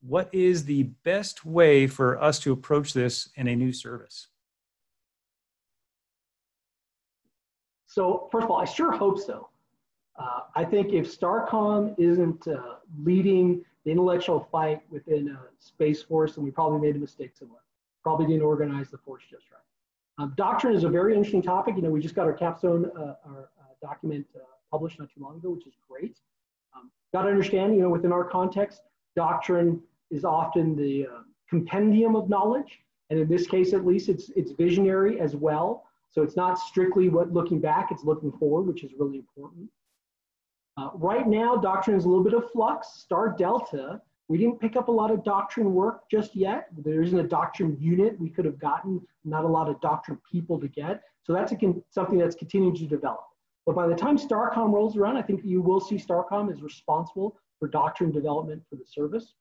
[0.00, 4.28] What is the best way for us to approach this in a new service?"
[7.86, 9.48] So first of all, I sure hope so.
[10.16, 16.36] Uh, I think if STARCOM isn't uh, leading the intellectual fight within a Space Force,
[16.36, 17.60] and we probably made a mistake somewhere.
[18.02, 20.22] Probably didn't organize the force just right.
[20.22, 21.76] Um, doctrine is a very interesting topic.
[21.76, 25.20] You know, we just got our capstone, uh, our uh, document uh, published not too
[25.20, 26.18] long ago, which is great.
[26.76, 28.82] Um, got to understand, you know, within our context,
[29.16, 29.80] doctrine
[30.10, 32.80] is often the uh, compendium of knowledge,
[33.10, 35.84] and in this case, at least, it's it's visionary as well.
[36.10, 39.68] So it's not strictly what looking back, it's looking forward, which is really important.
[40.78, 42.88] Uh, right now, doctrine is a little bit of flux.
[42.94, 46.68] Star Delta, we didn't pick up a lot of doctrine work just yet.
[46.84, 50.58] There isn't a doctrine unit we could have gotten, not a lot of doctrine people
[50.60, 51.02] to get.
[51.24, 51.52] So that's
[51.90, 53.24] something that's continuing to develop.
[53.66, 57.38] But by the time STARCOM rolls around, I think you will see STARCOM is responsible
[57.58, 59.34] for doctrine development for the service.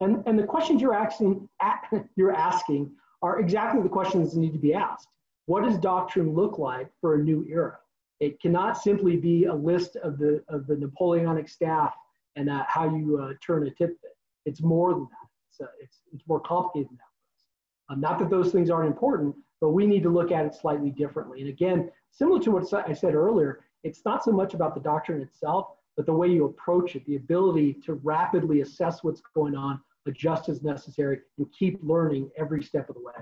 [0.00, 1.48] And, and the questions you're asking,
[2.16, 2.92] you're asking
[3.22, 5.08] are exactly the questions that need to be asked.
[5.46, 7.78] What does doctrine look like for a new era?
[8.20, 11.94] It cannot simply be a list of the, of the Napoleonic staff
[12.36, 14.16] and uh, how you uh, turn a tit bit.
[14.44, 15.28] It's more than that.
[15.50, 19.34] It's, uh, it's, it's more complicated than that Um, not that those things aren't important,
[19.60, 21.40] but we need to look at it slightly differently.
[21.40, 25.22] And again, similar to what I said earlier, it's not so much about the doctrine
[25.22, 29.80] itself, but the way you approach it, the ability to rapidly assess what's going on,
[30.06, 33.14] adjust as necessary, and keep learning every step of the way.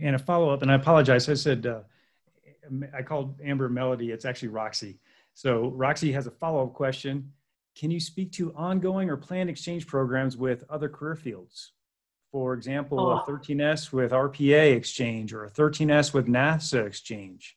[0.00, 1.28] And a follow up, and I apologize.
[1.28, 1.80] I said uh,
[2.96, 4.10] I called Amber Melody.
[4.10, 4.98] It's actually Roxy.
[5.34, 7.32] So Roxy has a follow up question.
[7.78, 11.72] Can you speak to ongoing or planned exchange programs with other career fields?
[12.32, 13.18] For example, oh.
[13.18, 17.56] a 13S with RPA exchange or a 13S with NASA exchange.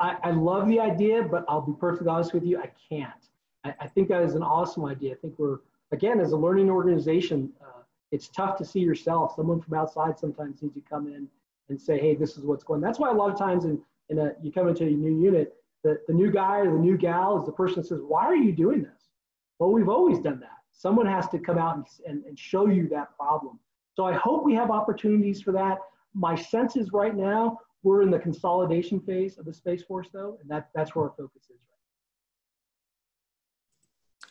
[0.00, 3.12] I, I love the idea, but I'll be perfectly honest with you, I can't.
[3.64, 5.12] I, I think that is an awesome idea.
[5.12, 5.58] I think we're,
[5.92, 9.34] again, as a learning organization, uh, it's tough to see yourself.
[9.36, 11.28] Someone from outside sometimes needs to come in
[11.68, 12.80] and say, hey, this is what's going.
[12.80, 15.54] That's why a lot of times in, in a, you come into a new unit,
[15.84, 18.36] the, the new guy or the new gal is the person that says, why are
[18.36, 19.08] you doing this?
[19.58, 20.58] Well, we've always done that.
[20.72, 23.58] Someone has to come out and, and, and show you that problem.
[23.94, 25.78] So I hope we have opportunities for that.
[26.14, 30.38] My sense is right now, we're in the consolidation phase of the Space Force though,
[30.40, 31.56] and that, that's where our focus is.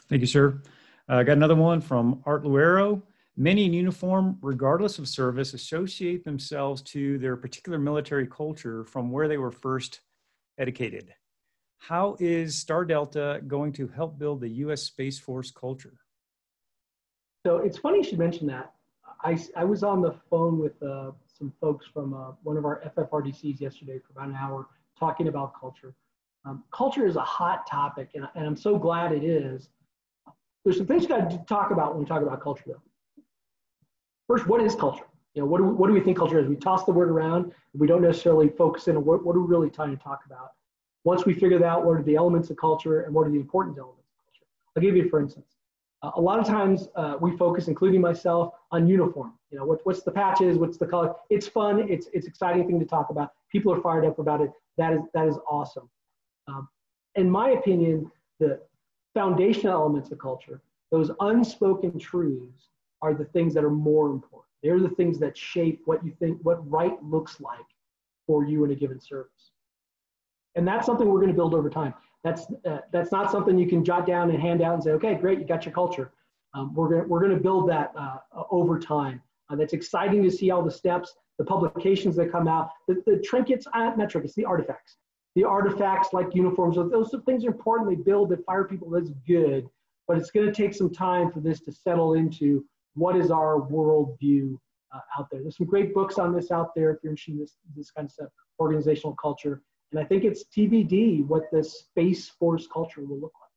[0.09, 0.61] Thank you, sir.
[1.09, 3.01] I uh, got another one from Art Luero.
[3.39, 9.27] Many in uniform, regardless of service, associate themselves to their particular military culture from where
[9.27, 10.01] they were first
[10.57, 11.13] educated.
[11.77, 14.81] How is Star Delta going to help build the U.S.
[14.81, 15.93] Space Force culture?
[17.45, 18.73] So it's funny you should mention that.
[19.23, 22.81] I, I was on the phone with uh, some folks from uh, one of our
[22.97, 24.65] FFRDCs yesterday for about an hour
[24.99, 25.93] talking about culture.
[26.43, 29.69] Um, culture is a hot topic, and, and I'm so glad it is.
[30.65, 32.81] There's some things you got to talk about when we talk about culture, though.
[34.27, 35.05] First, what is culture?
[35.33, 36.47] You know, what do, we, what do we think culture is?
[36.47, 37.53] We toss the word around.
[37.73, 40.51] We don't necessarily focus in on what, what are we really trying to talk about.
[41.03, 43.39] Once we figure that out what are the elements of culture and what are the
[43.39, 44.45] important elements of culture.
[44.75, 45.57] I'll give you for instance.
[46.03, 49.33] Uh, a lot of times uh, we focus, including myself, on uniform.
[49.49, 50.57] You know, what, what's the patches?
[50.57, 51.15] What's the color?
[51.29, 51.89] It's fun.
[51.89, 53.31] It's it's exciting thing to talk about.
[53.51, 54.51] People are fired up about it.
[54.77, 55.89] That is that is awesome.
[56.47, 56.67] Um,
[57.15, 58.59] in my opinion, the
[59.13, 60.61] foundational elements of culture,
[60.91, 62.69] those unspoken truths,
[63.01, 64.51] are the things that are more important.
[64.63, 67.59] They're the things that shape what you think, what right looks like
[68.25, 69.51] for you in a given service.
[70.55, 71.93] And that's something we're going to build over time.
[72.23, 75.15] That's, uh, that's not something you can jot down and hand out and say, okay,
[75.15, 76.11] great, you got your culture.
[76.53, 78.17] Um, we're going we're gonna build that uh,
[78.49, 79.21] over time.
[79.49, 83.17] Uh, that's exciting to see all the steps, the publications that come out, the, the
[83.17, 84.97] trinkets, uh, not trinkets, the artifacts.
[85.35, 87.89] The artifacts like uniforms, those things are important.
[87.89, 89.69] They build, they fire people, that's good.
[90.07, 92.65] But it's going to take some time for this to settle into
[92.97, 94.57] what is our worldview
[94.93, 95.41] uh, out there.
[95.41, 98.05] There's some great books on this out there if you're interested in this, this kind
[98.05, 98.29] of stuff,
[98.59, 99.61] organizational culture.
[99.91, 103.47] And I think it's TBD what the Space Force culture will look like.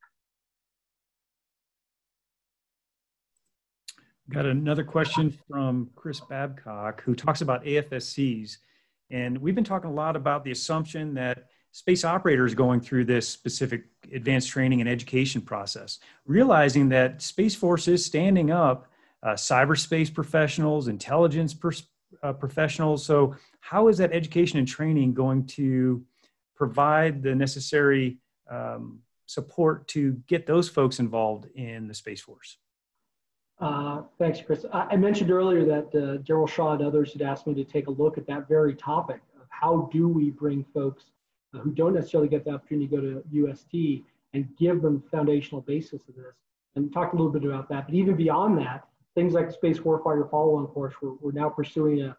[4.35, 8.59] Got another question from Chris Babcock, who talks about AFSCs.
[9.11, 13.29] And we've been talking a lot about the assumption that space operators going through this
[13.29, 18.90] specific advanced training and education process, realizing that Space Force is standing up
[19.23, 21.89] uh, cyberspace professionals, intelligence pers-
[22.23, 23.05] uh, professionals.
[23.05, 26.03] So, how is that education and training going to
[26.57, 28.19] provide the necessary
[28.51, 32.59] um, support to get those folks involved in the Space Force?
[33.61, 34.65] Uh, thanks, Chris.
[34.73, 37.89] I, I, mentioned earlier that uh, General Shaw and others had asked me to take
[37.89, 41.05] a look at that very topic of how do we bring folks
[41.55, 45.61] uh, who don't necessarily get the opportunity to go to UST and give them foundational
[45.61, 46.35] basis of this
[46.75, 47.87] and talk a little bit about that.
[47.87, 52.03] But even beyond that, things like the Space Warfighter follow-on course, we're, we're now pursuing
[52.03, 52.17] a,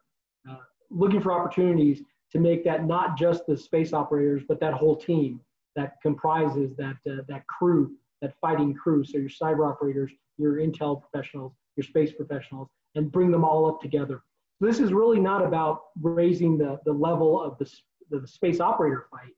[0.49, 0.57] uh,
[0.89, 5.39] looking for opportunities to make that not just the space operators, but that whole team
[5.75, 9.03] that comprises that, uh, that crew, that fighting crew.
[9.03, 13.81] So your cyber operators, your intel professionals, your space professionals, and bring them all up
[13.81, 14.21] together.
[14.59, 17.71] So this is really not about raising the, the level of the,
[18.09, 19.31] the space operator fight.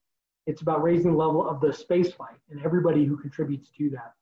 [0.47, 4.13] It's about raising the level of the space fight and everybody who contributes to that.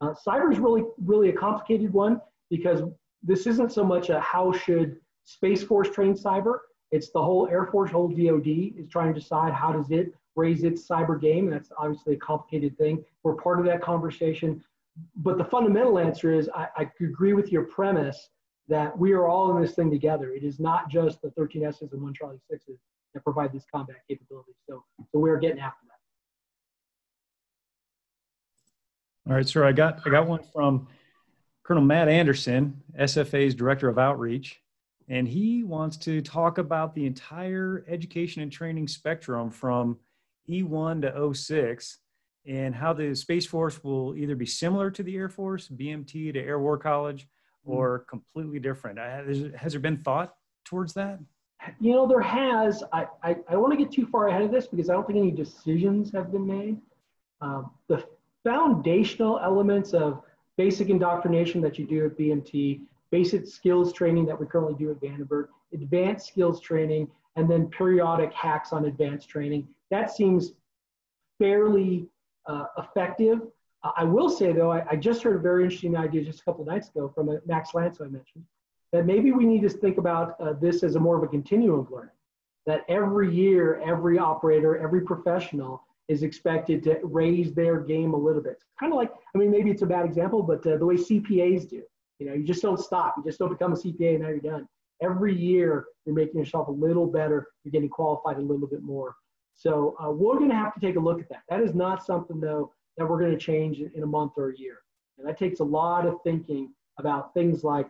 [0.00, 2.20] Uh, cyber is really, really a complicated one
[2.52, 2.82] because
[3.22, 6.58] this isn't so much a how should Space Force train cyber.
[6.90, 8.46] It's the whole Air Force, whole DoD
[8.78, 11.44] is trying to decide how does it raise its cyber game.
[11.46, 13.02] And that's obviously a complicated thing.
[13.22, 14.62] We're part of that conversation.
[15.16, 18.28] But the fundamental answer is I, I agree with your premise
[18.68, 20.32] that we are all in this thing together.
[20.32, 22.76] It is not just the 13Ss and one Charlie 6s
[23.14, 24.52] that provide this combat capability.
[24.68, 25.86] So, so we are getting after
[29.26, 29.30] that.
[29.30, 29.64] All right, sir.
[29.64, 30.88] I got I got one from
[31.62, 34.60] Colonel Matt Anderson, SFA's Director of Outreach,
[35.08, 39.98] and he wants to talk about the entire education and training spectrum from
[40.48, 41.98] E1 to 06
[42.46, 46.40] and how the Space Force will either be similar to the Air Force, BMT to
[46.40, 47.28] Air War College,
[47.66, 47.72] mm-hmm.
[47.72, 48.98] or completely different.
[48.98, 50.34] Has there been thought
[50.64, 51.20] towards that?
[51.78, 52.82] You know, there has.
[52.92, 55.06] I, I, I don't want to get too far ahead of this because I don't
[55.06, 56.78] think any decisions have been made.
[57.40, 58.04] Um, the
[58.42, 60.22] foundational elements of
[60.62, 65.00] basic indoctrination that you do at BMT, basic skills training that we currently do at
[65.00, 69.66] Vandenberg, advanced skills training, and then periodic hacks on advanced training.
[69.90, 70.52] That seems
[71.40, 72.06] fairly
[72.46, 73.40] uh, effective.
[73.82, 76.44] Uh, I will say though, I, I, just heard a very interesting idea just a
[76.44, 78.44] couple nights ago from Max Lance I mentioned,
[78.92, 81.80] that maybe we need to think about uh, this as a more of a continuum
[81.80, 82.14] of learning.
[82.66, 85.82] That every year, every operator, every professional
[86.12, 88.62] is expected to raise their game a little bit.
[88.78, 91.68] Kind of like, I mean, maybe it's a bad example, but uh, the way CPAs
[91.68, 91.82] do.
[92.18, 93.14] You know, you just don't stop.
[93.16, 94.68] You just don't become a CPA and now you're done.
[95.02, 97.48] Every year, you're making yourself a little better.
[97.64, 99.16] You're getting qualified a little bit more.
[99.54, 101.42] So uh, we're going to have to take a look at that.
[101.48, 104.58] That is not something, though, that we're going to change in a month or a
[104.58, 104.78] year.
[105.18, 107.88] And that takes a lot of thinking about things like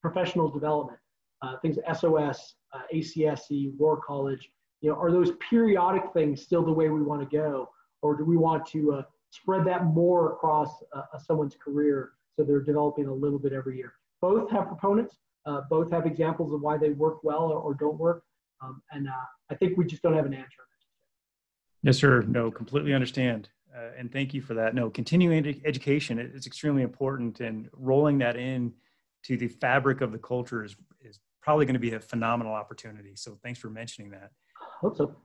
[0.00, 0.98] professional development,
[1.42, 4.50] uh, things SOS, uh, ACSC, War College,
[4.82, 7.70] you know, are those periodic things still the way we want to go,
[8.02, 12.60] or do we want to uh, spread that more across uh, someone's career so they're
[12.60, 13.94] developing a little bit every year?
[14.20, 15.16] Both have proponents.
[15.46, 18.24] Uh, both have examples of why they work well or, or don't work,
[18.60, 19.12] um, and uh,
[19.50, 20.62] I think we just don't have an answer.
[21.82, 22.22] Yes, sir.
[22.22, 23.48] No, completely understand.
[23.76, 24.74] Uh, and thank you for that.
[24.74, 28.72] No, continuing ed- education is extremely important, and rolling that in
[29.24, 33.12] to the fabric of the culture is, is probably going to be a phenomenal opportunity.
[33.16, 34.30] So thanks for mentioning that
[34.82, 35.16] hope so.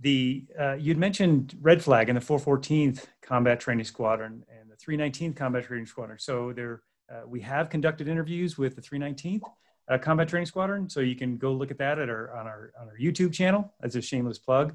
[0.00, 5.36] The uh, you'd mentioned Red Flag and the 414th Combat Training Squadron and the 319th
[5.36, 6.18] Combat Training Squadron.
[6.18, 9.42] So there, uh, we have conducted interviews with the 319th
[9.88, 10.90] uh, Combat Training Squadron.
[10.90, 13.72] So you can go look at that at our on our on our YouTube channel.
[13.82, 14.74] As a shameless plug.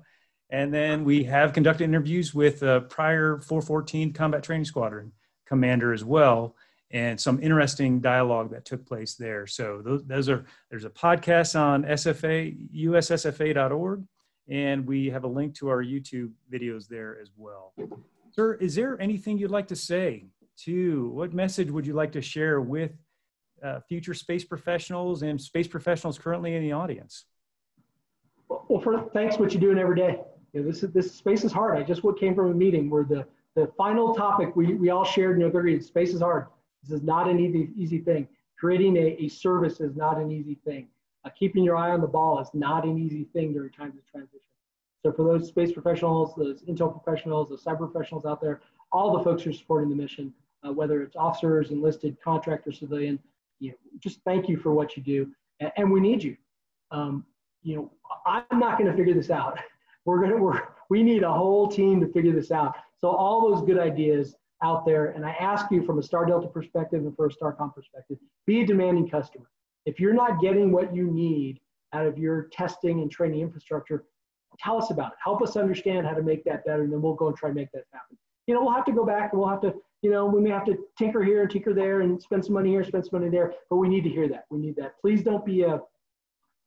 [0.52, 5.12] And then we have conducted interviews with uh, prior 414th Combat Training Squadron
[5.46, 6.56] commander as well
[6.92, 9.46] and some interesting dialogue that took place there.
[9.46, 14.04] So those, those are there's a podcast on SFA ussfa.org,
[14.48, 17.74] and we have a link to our YouTube videos there as well.
[18.32, 20.26] Sir, is there anything you'd like to say?
[20.66, 22.92] To what message would you like to share with
[23.64, 27.24] uh, future space professionals and space professionals currently in the audience?
[28.50, 30.20] Well, for thanks what you're doing every day.
[30.52, 31.78] You know, this is this space is hard.
[31.78, 33.26] I just what came from a meeting where the
[33.56, 36.48] the final topic we, we all shared and agreed space is hard
[36.84, 38.28] this is not an easy, easy thing.
[38.58, 40.88] Creating a, a service is not an easy thing.
[41.26, 44.06] Uh, keeping your eye on the ball is not an easy thing during times of
[44.06, 44.40] transition.
[45.04, 48.62] So for those space professionals, those intel professionals, those cyber professionals out there,
[48.92, 50.34] all the folks who are supporting the mission,
[50.68, 53.20] uh, whether it's officers, enlisted, contractor, civilian,
[53.60, 55.30] you know, just thank you for what you do.
[55.60, 56.36] And, and we need you.
[56.92, 57.26] Um,
[57.64, 57.92] you know,
[58.26, 59.58] I'm not going to figure this out.
[60.06, 62.74] We're going to, we're, we need a whole team to figure this out.
[62.98, 64.34] So all those good ideas,
[64.64, 65.08] out there.
[65.12, 68.62] And I ask you from a Star Delta perspective and for a StarCom perspective, be
[68.62, 69.50] a demanding customer.
[69.86, 71.60] If you're not getting what you need
[71.94, 74.06] out of your testing and training infrastructure,
[74.60, 75.18] tell us about it.
[75.24, 77.56] Help us understand how to make that better, and then we'll go and try and
[77.56, 78.18] make that happen.
[78.48, 80.50] You know, we'll have to go back and we'll have to, you know, we may
[80.50, 83.32] have to tinker here and tinker there and spend some money here, spend some money
[83.32, 84.46] there, but we need to hear that.
[84.50, 84.96] We need that.
[85.02, 85.80] Please don't be a,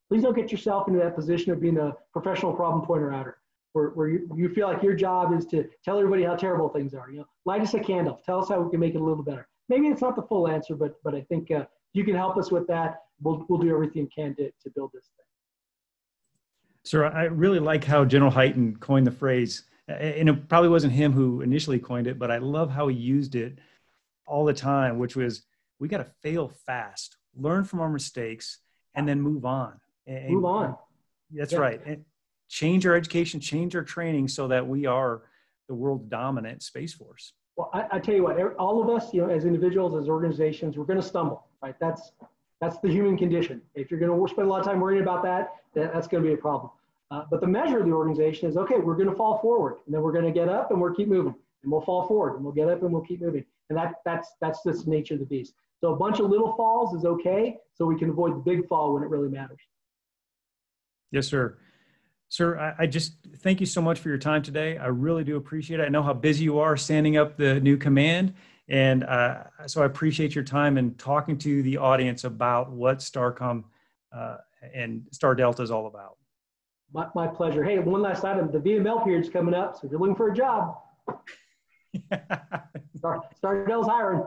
[0.09, 3.39] please don't get yourself into that position of being a professional problem pointer outer
[3.73, 6.95] where, where you, you feel like your job is to tell everybody how terrible things
[6.95, 7.11] are.
[7.11, 8.21] You know, light us a candle.
[8.25, 9.49] Tell us how we can make it a little better.
[9.69, 12.51] Maybe it's not the full answer, but but I think uh, you can help us
[12.51, 13.03] with that.
[13.21, 15.27] We'll we'll do everything we can to to build this thing.
[16.85, 21.13] Sir, I really like how General Hyten coined the phrase, and it probably wasn't him
[21.13, 23.59] who initially coined it, but I love how he used it
[24.27, 25.43] all the time, which was
[25.79, 28.59] we got to fail fast, learn from our mistakes,
[28.95, 29.81] and then move on.
[30.07, 30.77] And, move on.
[31.31, 31.59] That's yeah.
[31.59, 31.81] right.
[31.87, 32.05] And,
[32.53, 35.23] change our education, change our training so that we are
[35.69, 37.33] the world's dominant space force.
[37.57, 40.77] Well, I, I tell you what, all of us, you know, as individuals, as organizations,
[40.77, 41.75] we're going to stumble, right?
[41.81, 42.13] That's
[42.61, 43.61] that's the human condition.
[43.75, 46.23] If you're going to spend a lot of time worrying about that, that that's going
[46.23, 46.71] to be a problem.
[47.11, 48.77] Uh, but the measure of the organization is okay.
[48.77, 51.09] We're going to fall forward, and then we're going to get up, and we'll keep
[51.09, 53.45] moving, and we'll fall forward, and we'll get up, and we'll keep moving.
[53.71, 55.55] And that that's that's the nature of the beast.
[55.81, 58.93] So a bunch of little falls is okay, so we can avoid the big fall
[58.93, 59.61] when it really matters.
[61.11, 61.57] Yes, sir.
[62.33, 64.79] Sir, I, I, just thank you so much for your time today.
[64.79, 65.83] I really do appreciate it.
[65.83, 68.33] I know how busy you are standing up the new command.
[68.71, 73.65] And uh, so I appreciate your time and talking to the audience about what STARCOM
[74.17, 74.39] uh,
[74.73, 76.17] and Star Delta is all about.
[76.95, 77.63] My, my pleasure.
[77.63, 78.51] Hey, one last item.
[78.51, 79.75] The VML period is coming up.
[79.75, 80.79] So if you're looking for a job,
[82.97, 84.25] Star, Star Delta's hiring.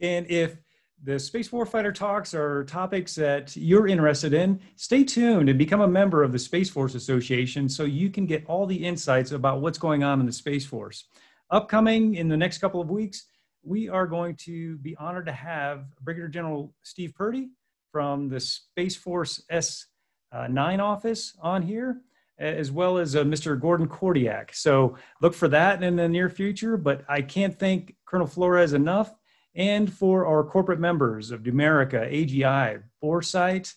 [0.00, 0.56] And if
[1.04, 5.88] the Space Warfighter talks are topics that you're interested in, stay tuned and become a
[5.88, 9.78] member of the Space Force Association so you can get all the insights about what's
[9.78, 11.06] going on in the Space Force.
[11.50, 13.24] Upcoming in the next couple of weeks,
[13.64, 17.50] we are going to be honored to have Brigadier General Steve Purdy
[17.90, 22.00] from the Space Force S9 office on here,
[22.38, 23.60] as well as uh, Mr.
[23.60, 24.54] Gordon Kordiak.
[24.54, 29.12] So look for that in the near future, but I can't thank Colonel Flores enough
[29.54, 33.74] and for our corporate members of Dumerica, AGI, Foresight,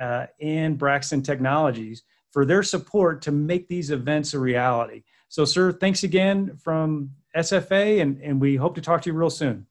[0.00, 5.02] uh, and Braxton Technologies for their support to make these events a reality.
[5.28, 9.30] So, sir, thanks again from SFA, and, and we hope to talk to you real
[9.30, 9.66] soon.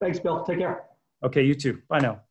[0.00, 0.42] Thanks, Bill.
[0.44, 0.84] Take care.
[1.22, 1.80] Okay, you too.
[1.88, 2.23] Bye now.